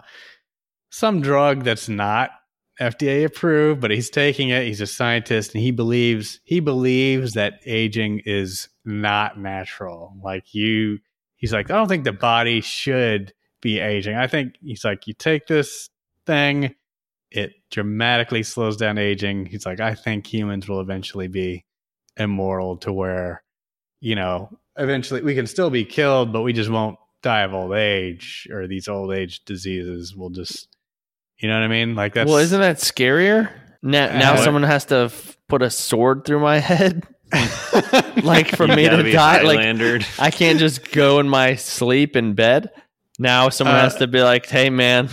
[0.91, 2.31] some drug that's not
[2.81, 4.67] FDA approved, but he's taking it.
[4.67, 10.17] He's a scientist and he believes he believes that aging is not natural.
[10.23, 10.99] Like you
[11.37, 14.17] he's like, I don't think the body should be aging.
[14.17, 15.91] I think he's like, you take this
[16.27, 16.75] thing,
[17.31, 19.47] it dramatically slows down aging.
[19.47, 21.65] He's like, I think humans will eventually be
[22.17, 23.43] immoral to where,
[24.01, 27.73] you know, eventually we can still be killed, but we just won't die of old
[27.75, 30.69] age or these old age diseases will just,
[31.39, 31.95] you know what I mean?
[31.95, 33.51] Like that's well, isn't that scarier?
[33.83, 37.07] Now, now Uh, someone has to f- put a sword through my head,
[38.23, 39.43] like for You me gotta to be die.
[39.43, 42.71] Like I can't just go in my sleep in bed.
[43.19, 45.09] Now someone Uh, has to be like, "Hey, man,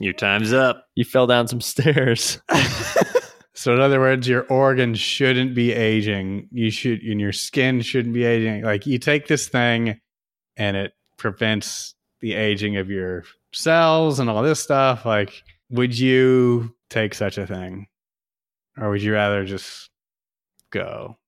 [0.00, 0.86] Your time's up.
[0.96, 2.40] you fell down some stairs."
[3.52, 6.48] So in other words, your organs shouldn't be aging.
[6.50, 8.62] You should, and your skin shouldn't be aging.
[8.62, 10.00] Like you take this thing,
[10.56, 15.04] and it prevents the aging of your cells and all this stuff.
[15.04, 17.86] Like, would you take such a thing,
[18.78, 19.90] or would you rather just
[20.70, 21.18] go?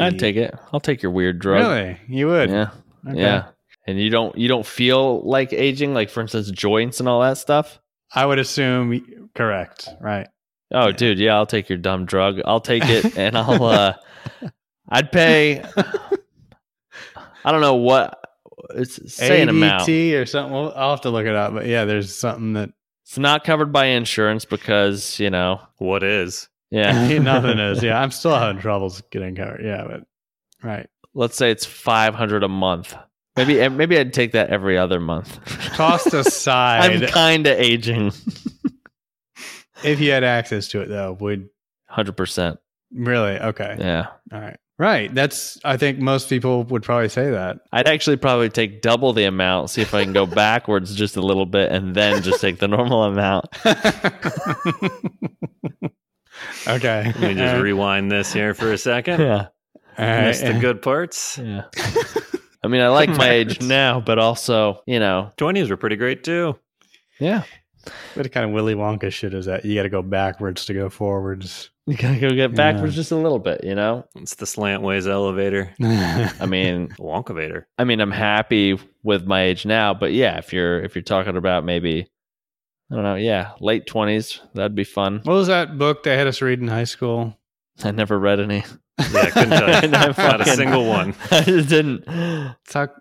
[0.00, 0.52] I'd be- take it.
[0.72, 1.60] I'll take your weird drug.
[1.60, 2.50] Really, you would?
[2.50, 2.70] Yeah.
[3.08, 3.20] Okay.
[3.20, 3.50] Yeah.
[3.86, 7.38] And you don't you don't feel like aging, like for instance, joints and all that
[7.38, 7.78] stuff.
[8.14, 9.88] I would assume correct.
[10.00, 10.26] Right.
[10.72, 10.92] Oh, Yeah.
[10.92, 12.40] dude, yeah, I'll take your dumb drug.
[12.44, 13.64] I'll take it, and I'll.
[13.64, 13.94] uh
[14.88, 15.62] I'd pay.
[17.44, 18.18] I don't know what
[18.74, 19.88] it's say an amount.
[19.88, 20.52] Or something.
[20.52, 21.52] Well, I'll have to look it up.
[21.54, 22.70] But yeah, there's something that
[23.04, 26.48] It's not covered by insurance because you know, What is?
[26.70, 27.18] yeah.
[27.18, 27.82] nothing is.
[27.82, 29.62] Yeah, I'm still having troubles getting covered.
[29.64, 30.02] Yeah, but
[30.62, 30.88] right.
[31.14, 32.94] Let's say it's five hundred a month.
[33.36, 35.38] Maybe maybe I'd take that every other month.
[35.74, 38.12] Cost aside, I'm kind of aging.
[39.84, 41.48] if you had access to it though, would
[41.88, 42.58] Hundred percent.
[42.92, 43.76] really okay.
[43.78, 44.06] Yeah.
[44.32, 44.56] All right.
[44.78, 45.14] Right.
[45.14, 47.58] That's I think most people would probably say that.
[47.72, 51.22] I'd actually probably take double the amount, see if I can go backwards just a
[51.22, 53.46] little bit, and then just take the normal amount.
[56.66, 57.04] okay.
[57.04, 57.60] Let me just All right.
[57.60, 59.20] rewind this here for a second.
[59.20, 59.46] Yeah.
[59.98, 60.24] All right.
[60.26, 61.38] Missed the good parts.
[61.38, 61.64] Yeah.
[62.66, 66.22] I mean, I like my age now, but also, you know, 20s were pretty great
[66.24, 66.58] too.
[67.18, 67.44] yeah.
[68.14, 69.64] What kind of Willy Wonka shit is that?
[69.64, 71.70] You got to go backwards to go forwards.
[71.86, 73.00] You gotta go get backwards Yeah.
[73.00, 74.04] just a little bit, you know.
[74.16, 77.66] It's the slantways elevator, I mean, Wonkavator.
[77.78, 81.36] I mean, I'm happy with my age now, but yeah, if you're if you're talking
[81.36, 82.08] about maybe,
[82.90, 85.20] I don't know, yeah, late twenties, that'd be fun.
[85.22, 87.38] what was that book they had us read in high school?
[87.84, 88.64] I never read any.
[88.98, 89.88] Yeah, I couldn't tell you.
[89.88, 91.14] Not Not a single one.
[91.30, 92.04] I just didn't.
[92.68, 92.94] Tuck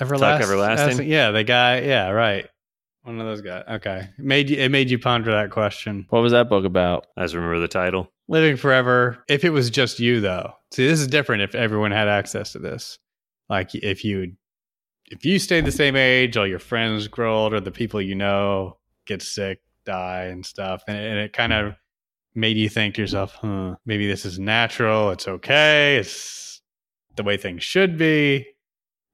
[0.00, 0.42] Everlasting.
[0.44, 1.08] Everlasting?
[1.08, 1.80] Yeah, the guy.
[1.80, 2.46] Yeah, right.
[3.02, 3.64] One of those guys.
[3.68, 4.58] Okay, made you.
[4.58, 6.06] It made you ponder that question.
[6.10, 7.06] What was that book about?
[7.16, 8.12] I just remember the title.
[8.28, 9.24] Living forever.
[9.28, 10.52] If it was just you, though.
[10.72, 11.42] See, this is different.
[11.42, 12.98] If everyone had access to this,
[13.48, 14.34] like if you,
[15.06, 18.76] if you stayed the same age, all your friends grow older, the people you know
[19.06, 21.74] get sick, die, and stuff, and, and it kind of
[22.38, 25.10] made you think to yourself, huh, maybe this is natural.
[25.10, 25.96] It's okay.
[25.96, 26.60] It's
[27.16, 28.46] the way things should be,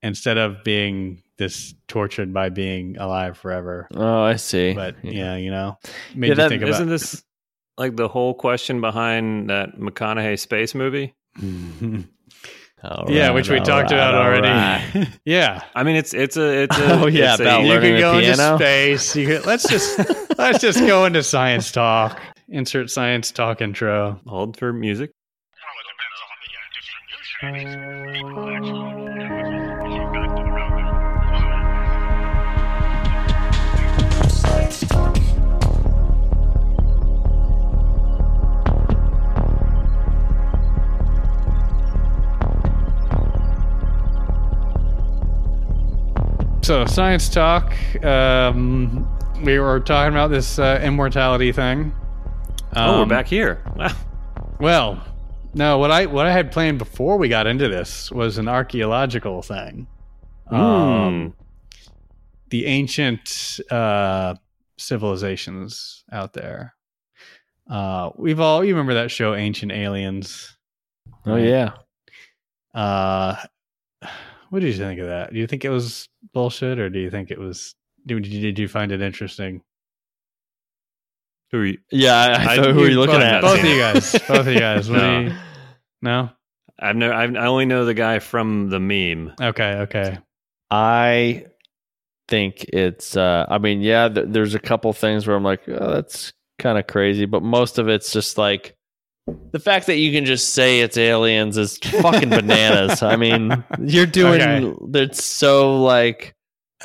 [0.02, 3.88] instead of being this tortured by being alive forever.
[3.94, 4.72] Oh, I see.
[4.74, 5.78] But yeah, you know,
[6.14, 6.72] made Yeah, you that- think about.
[6.74, 7.22] Isn't this
[7.76, 11.14] like the whole question behind that McConaughey space movie?
[12.84, 14.46] All yeah, which we talked right, about already.
[14.48, 15.08] right.
[15.24, 15.62] yeah.
[15.74, 18.56] I mean, it's it's a it's a Oh, yeah, it's a- you can go into
[18.56, 19.16] space.
[19.16, 19.98] You could, let's just
[20.38, 22.20] let's just go into science talk.
[22.48, 24.20] Insert science talk intro.
[24.26, 25.10] hold for music.
[46.62, 47.74] So science talk.
[48.02, 49.06] Um,
[49.42, 51.94] we were talking about this uh, immortality thing.
[52.76, 53.62] Oh, we're Um, back here.
[53.76, 53.96] Wow.
[54.60, 55.04] Well,
[55.54, 55.78] no.
[55.78, 59.86] What I what I had planned before we got into this was an archaeological thing.
[60.50, 61.32] Um, Mm.
[62.50, 64.34] the ancient uh,
[64.78, 66.74] civilizations out there.
[67.70, 70.56] Uh, we've all you remember that show, Ancient Aliens.
[71.26, 71.72] Oh yeah.
[72.74, 73.36] Uh,
[74.50, 75.32] what did you think of that?
[75.32, 77.74] Do you think it was bullshit, or do you think it was?
[78.06, 79.62] Did did you find it interesting?
[81.54, 81.78] Who are you?
[81.92, 83.42] Yeah, I, I I- thought who are you looking both- at?
[83.42, 84.12] Both of you guys.
[84.26, 84.90] Both of you guys.
[84.90, 85.20] No.
[85.20, 85.32] you,
[86.02, 86.30] no.
[86.80, 87.14] I've never.
[87.14, 89.34] I've, I only know the guy from the meme.
[89.40, 89.72] Okay.
[89.82, 90.18] Okay.
[90.72, 91.46] I
[92.26, 93.16] think it's.
[93.16, 96.76] uh I mean, yeah, th- there's a couple things where I'm like, oh, that's kind
[96.76, 98.74] of crazy, but most of it's just like
[99.52, 103.00] the fact that you can just say it's aliens is fucking bananas.
[103.04, 104.40] I mean, you're doing.
[104.42, 104.74] Okay.
[105.02, 106.33] It's so like.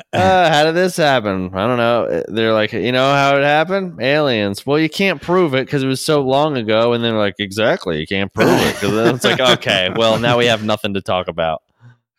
[0.12, 1.50] Uh, how did this happen?
[1.54, 2.22] I don't know.
[2.28, 4.00] They're like, you know how it happened?
[4.02, 4.66] Aliens.
[4.66, 6.92] Well, you can't prove it because it was so long ago.
[6.92, 8.74] And they're like, exactly, you can't prove it.
[8.74, 11.62] Because then it's like, okay, well, now we have nothing to talk about.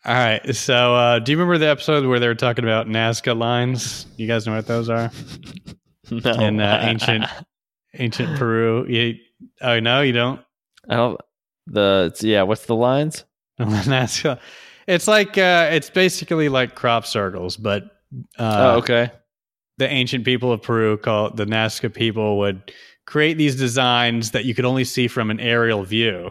[0.04, 0.54] All right.
[0.54, 4.06] So, uh, do you remember the episode where they were talking about Nazca lines?
[4.16, 5.10] You guys know what those are?
[6.10, 7.24] No, In, uh, ancient-
[7.94, 8.86] Ancient Peru.
[8.88, 9.14] You,
[9.60, 10.40] oh no, you don't.
[10.88, 11.20] I don't.
[11.66, 12.42] The yeah.
[12.42, 13.24] What's the lines?
[13.60, 14.38] Nazca.
[14.86, 17.84] It's like uh, it's basically like crop circles, but
[18.38, 19.10] uh, oh, okay.
[19.78, 22.72] the ancient people of Peru, called the Nazca people, would
[23.06, 26.30] create these designs that you could only see from an aerial view,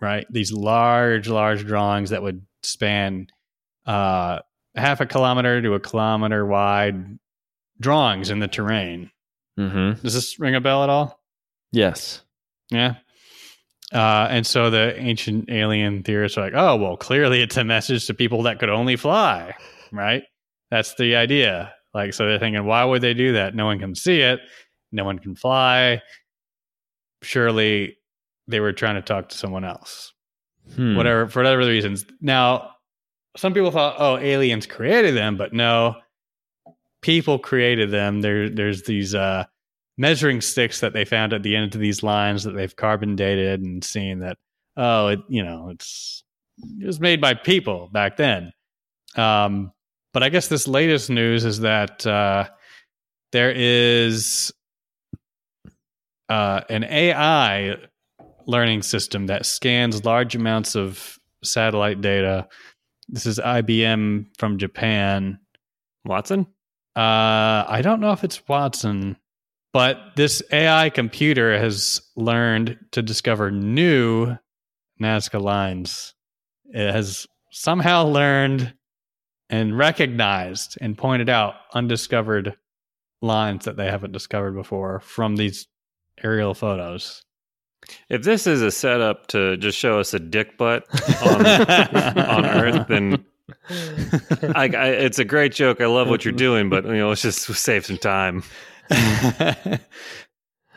[0.00, 0.26] right?
[0.30, 3.28] These large, large drawings that would span
[3.86, 4.40] uh,
[4.74, 7.18] half a kilometer to a kilometer wide
[7.80, 9.10] drawings in the terrain.
[9.58, 10.02] Mm-hmm.
[10.02, 11.20] Does this ring a bell at all?
[11.72, 12.22] Yes.
[12.70, 12.96] Yeah.
[13.92, 18.06] Uh, and so the ancient alien theorists are like, oh, well, clearly it's a message
[18.06, 19.52] to people that could only fly,
[19.90, 20.22] right?
[20.70, 21.74] That's the idea.
[21.92, 23.54] Like, so they're thinking, why would they do that?
[23.54, 24.40] No one can see it.
[24.92, 26.02] No one can fly.
[27.22, 27.96] Surely
[28.46, 30.12] they were trying to talk to someone else.
[30.76, 30.96] Hmm.
[30.96, 32.04] Whatever, for whatever reasons.
[32.20, 32.70] Now,
[33.36, 35.96] some people thought, oh, aliens created them, but no,
[37.02, 38.20] people created them.
[38.20, 39.44] There, there's these uh,
[40.00, 43.60] measuring sticks that they found at the end of these lines that they've carbon dated
[43.60, 44.38] and seen that,
[44.78, 46.24] oh, it, you know, it's
[46.80, 48.50] it was made by people back then.
[49.14, 49.72] Um,
[50.14, 52.48] but I guess this latest news is that uh,
[53.32, 54.50] there is
[56.30, 57.76] uh, an AI
[58.46, 62.48] learning system that scans large amounts of satellite data.
[63.10, 65.40] This is IBM from Japan.
[66.06, 66.46] Watson?
[66.96, 69.16] Uh, I don't know if it's Watson,
[69.72, 74.36] but this AI computer has learned to discover new
[75.00, 76.14] Nazca lines.
[76.66, 78.74] It has somehow learned
[79.48, 82.56] and recognized and pointed out undiscovered
[83.22, 85.66] lines that they haven't discovered before from these
[86.22, 87.24] aerial photos.
[88.08, 90.86] If this is a setup to just show us a dick butt
[91.24, 91.46] on,
[92.18, 93.24] on Earth, then
[94.54, 95.80] I, I, it's a great joke.
[95.80, 98.42] I love what you're doing, but you know, let's just save some time.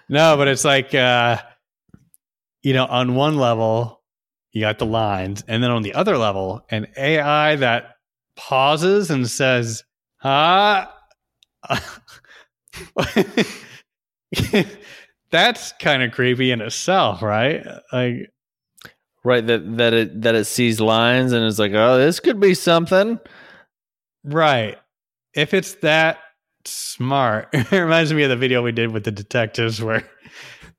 [0.09, 1.37] no, but it's like uh
[2.61, 4.01] you know, on one level
[4.51, 7.95] you got the lines, and then on the other level, an AI that
[8.35, 9.83] pauses and says,
[10.17, 10.87] "Huh."
[15.31, 17.65] That's kind of creepy in itself, right?
[17.91, 18.29] Like
[19.23, 22.53] right that that it that it sees lines and is like, oh, this could be
[22.53, 23.19] something.
[24.23, 24.77] Right.
[25.33, 26.19] If it's that
[26.67, 30.03] smart, it reminds me of the video we did with the detectives where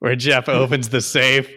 [0.00, 1.48] where Jeff opens the safe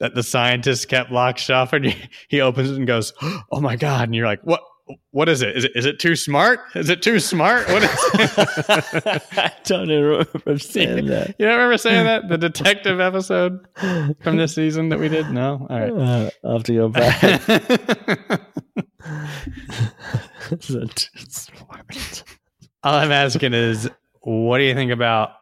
[0.00, 3.12] that the scientists kept locked up and he, he opens it and goes,
[3.50, 4.60] "Oh my god!" And you're like, "What?
[5.10, 5.56] What is it?
[5.56, 6.60] Is it is it too smart?
[6.76, 7.66] Is it too smart?
[7.68, 9.22] What is it?
[9.36, 11.34] I don't remember saying that.
[11.40, 13.66] you don't remember saying that the detective episode
[14.20, 15.28] from this season that we did?
[15.32, 15.92] No, all right.
[15.92, 17.20] Uh, I'll have to go back.
[20.52, 22.22] Is that too smart?
[22.86, 25.32] All I'm asking is, what do you think about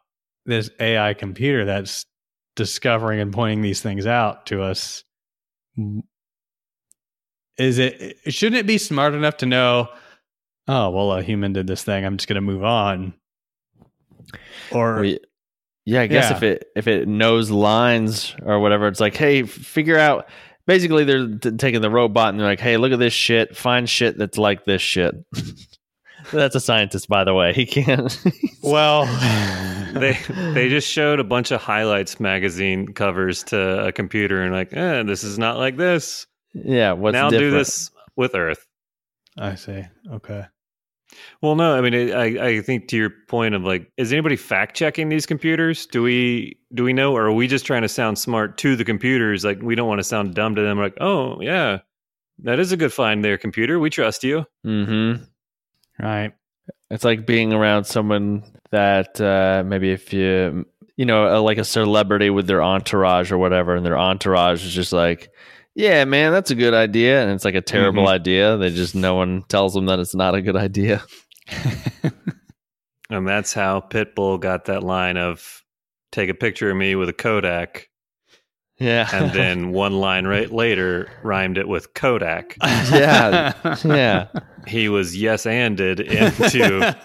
[0.46, 2.06] this AI computer that's
[2.56, 5.04] discovering and pointing these things out to us?
[7.58, 9.90] Is it shouldn't it be smart enough to know?
[10.68, 12.06] Oh well, a human did this thing.
[12.06, 13.12] I'm just going to move on.
[14.72, 15.14] Or Well,
[15.84, 16.36] yeah, I guess Yeah.
[16.38, 20.28] if it if it knows lines or whatever, it's like, hey, figure out.
[20.66, 23.54] Basically, they're t- taking the robot and they're like, hey, look at this shit.
[23.54, 25.14] Find shit that's like this shit.
[26.34, 27.52] that's a scientist, by the way.
[27.52, 28.16] He can't.
[28.62, 29.06] well,
[29.94, 30.18] They
[30.54, 35.02] they just showed a bunch of highlights magazine covers to a computer and like, eh,
[35.04, 36.26] this is not like this.
[36.52, 36.92] yeah.
[36.92, 37.52] What's now different?
[37.52, 38.66] do this with Earth.
[39.38, 39.84] I see.
[40.12, 40.44] Okay.
[41.42, 42.24] Well, no, I mean, I
[42.56, 45.86] I think to your point of like, is anybody fact checking these computers?
[45.86, 48.84] Do we do we know, or are we just trying to sound smart to the
[48.84, 49.44] computers?
[49.44, 50.76] Like, we don't want to sound dumb to them.
[50.78, 51.78] Like, oh yeah,
[52.40, 53.78] that is a good find there, computer.
[53.78, 54.44] We trust you.
[54.66, 55.22] Mm-hmm.
[55.98, 56.32] Right.
[56.90, 60.66] It's like being around someone that uh, maybe if you
[60.96, 64.72] you know uh, like a celebrity with their entourage or whatever, and their entourage is
[64.72, 65.30] just like,
[65.74, 68.56] yeah, man, that's a good idea, and it's like a terrible idea.
[68.56, 71.02] They just no one tells them that it's not a good idea.
[73.10, 75.62] And that's how Pitbull got that line of
[76.10, 77.88] "Take a picture of me with a Kodak,"
[78.78, 82.56] Yeah, and then one line right later rhymed it with Kodak.
[82.62, 83.52] yeah,
[83.84, 84.28] yeah.
[84.66, 86.96] He was yes anded into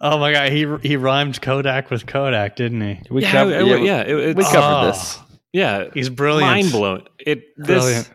[0.00, 3.00] oh my god, he he rhymed Kodak with Kodak, didn't he?
[3.10, 4.86] We yeah, covered, it- yeah, yeah, it- it's, we covered Oh.
[4.86, 5.18] this.
[5.52, 6.50] yeah, He's brilliant.
[6.50, 7.02] mind blown.
[7.18, 8.10] It this Brilliant.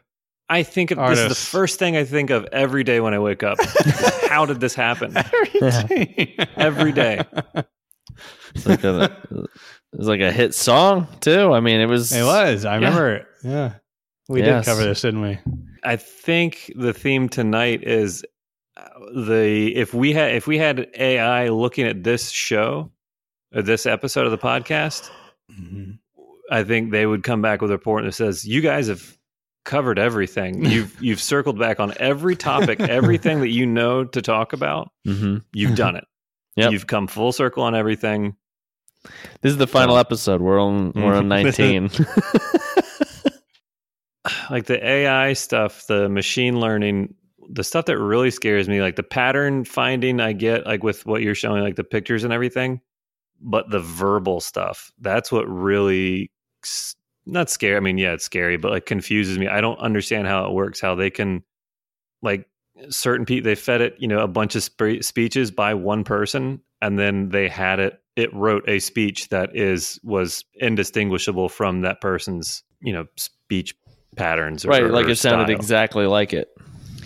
[0.51, 3.19] I think of, this is the first thing I think of every day when I
[3.19, 3.59] wake up.
[4.29, 5.15] How did this happen?
[6.57, 7.21] Every day.
[8.55, 11.53] It's like a, it was like a hit song too.
[11.53, 12.11] I mean, it was.
[12.11, 12.65] It was.
[12.65, 13.25] I remember it.
[13.43, 13.73] Yeah.
[14.27, 14.65] We Yes.
[14.65, 15.39] did cover this, didn't we?
[15.83, 18.23] I think the theme tonight is
[18.77, 18.83] uh,
[19.15, 22.91] the if we had if we had AI looking at this show,
[23.55, 25.09] or this episode of the podcast,
[26.51, 29.17] I think they would come back with a report that says you guys have
[29.65, 30.63] covered everything.
[30.69, 34.91] You've you've circled back on every topic, everything that you know to talk about.
[35.05, 36.05] hmm You've done it.
[36.55, 36.71] Yep.
[36.71, 38.35] You've come full circle on everything.
[39.41, 40.41] This is the final episode.
[40.41, 40.91] We're on.
[40.93, 41.89] We're on nineteen.
[44.49, 47.15] Like the AI stuff, the machine learning,
[47.49, 51.21] the stuff that really scares me, like the pattern finding I get, like with what
[51.21, 52.81] you're showing, like the pictures and everything.
[53.41, 56.29] but the verbal stuff that's what really
[57.25, 57.77] not scary.
[57.77, 59.47] I mean, yeah, it's scary, but like confuses me.
[59.47, 60.81] I don't understand how it works.
[60.81, 61.43] How they can
[62.21, 62.47] like
[62.89, 66.61] certain people they fed it, you know, a bunch of spe- speeches by one person,
[66.81, 67.99] and then they had it.
[68.15, 73.75] It wrote a speech that is was indistinguishable from that person's, you know, speech
[74.15, 74.65] patterns.
[74.65, 76.49] Or, right, like or it sounded exactly like it.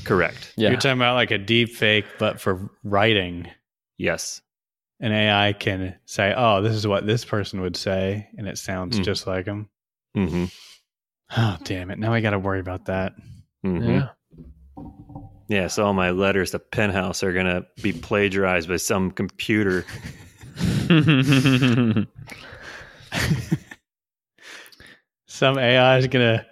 [0.05, 0.53] correct.
[0.57, 0.69] Yeah.
[0.69, 3.47] You're talking about like a deep fake, but for writing.
[3.97, 4.41] Yes.
[4.99, 8.99] An AI can say, "Oh, this is what this person would say," and it sounds
[8.99, 9.03] Mm.
[9.03, 9.69] just like him.
[10.15, 10.45] hmm
[11.36, 11.99] Oh, damn it!
[11.99, 13.13] Now I got to worry about that.
[13.65, 13.89] mm-hmm.
[13.89, 14.09] yeah.
[15.47, 19.85] Yeah, so all my letters to Penthouse are gonna be plagiarized by some computer.
[25.27, 26.45] Some AI is gonna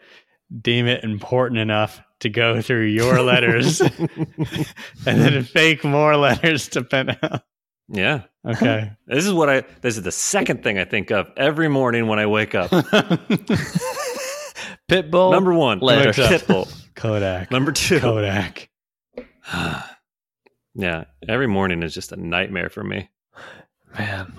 [0.61, 4.09] deem it important enough to go through your letters and
[5.05, 7.41] then fake more letters to Penthouse.
[7.89, 8.91] yeah, Okay.
[9.07, 9.63] this is what I.
[9.81, 12.71] This is the second thing I think of every morning when I wake up.
[14.89, 15.31] Pitbull.
[15.31, 16.11] Number one, letter.
[16.11, 16.67] Pitbull.
[16.95, 17.51] Kodak.
[17.51, 18.67] Number two, Kodak.
[20.73, 23.09] yeah, every morning is just a nightmare for me.
[23.97, 24.33] Man.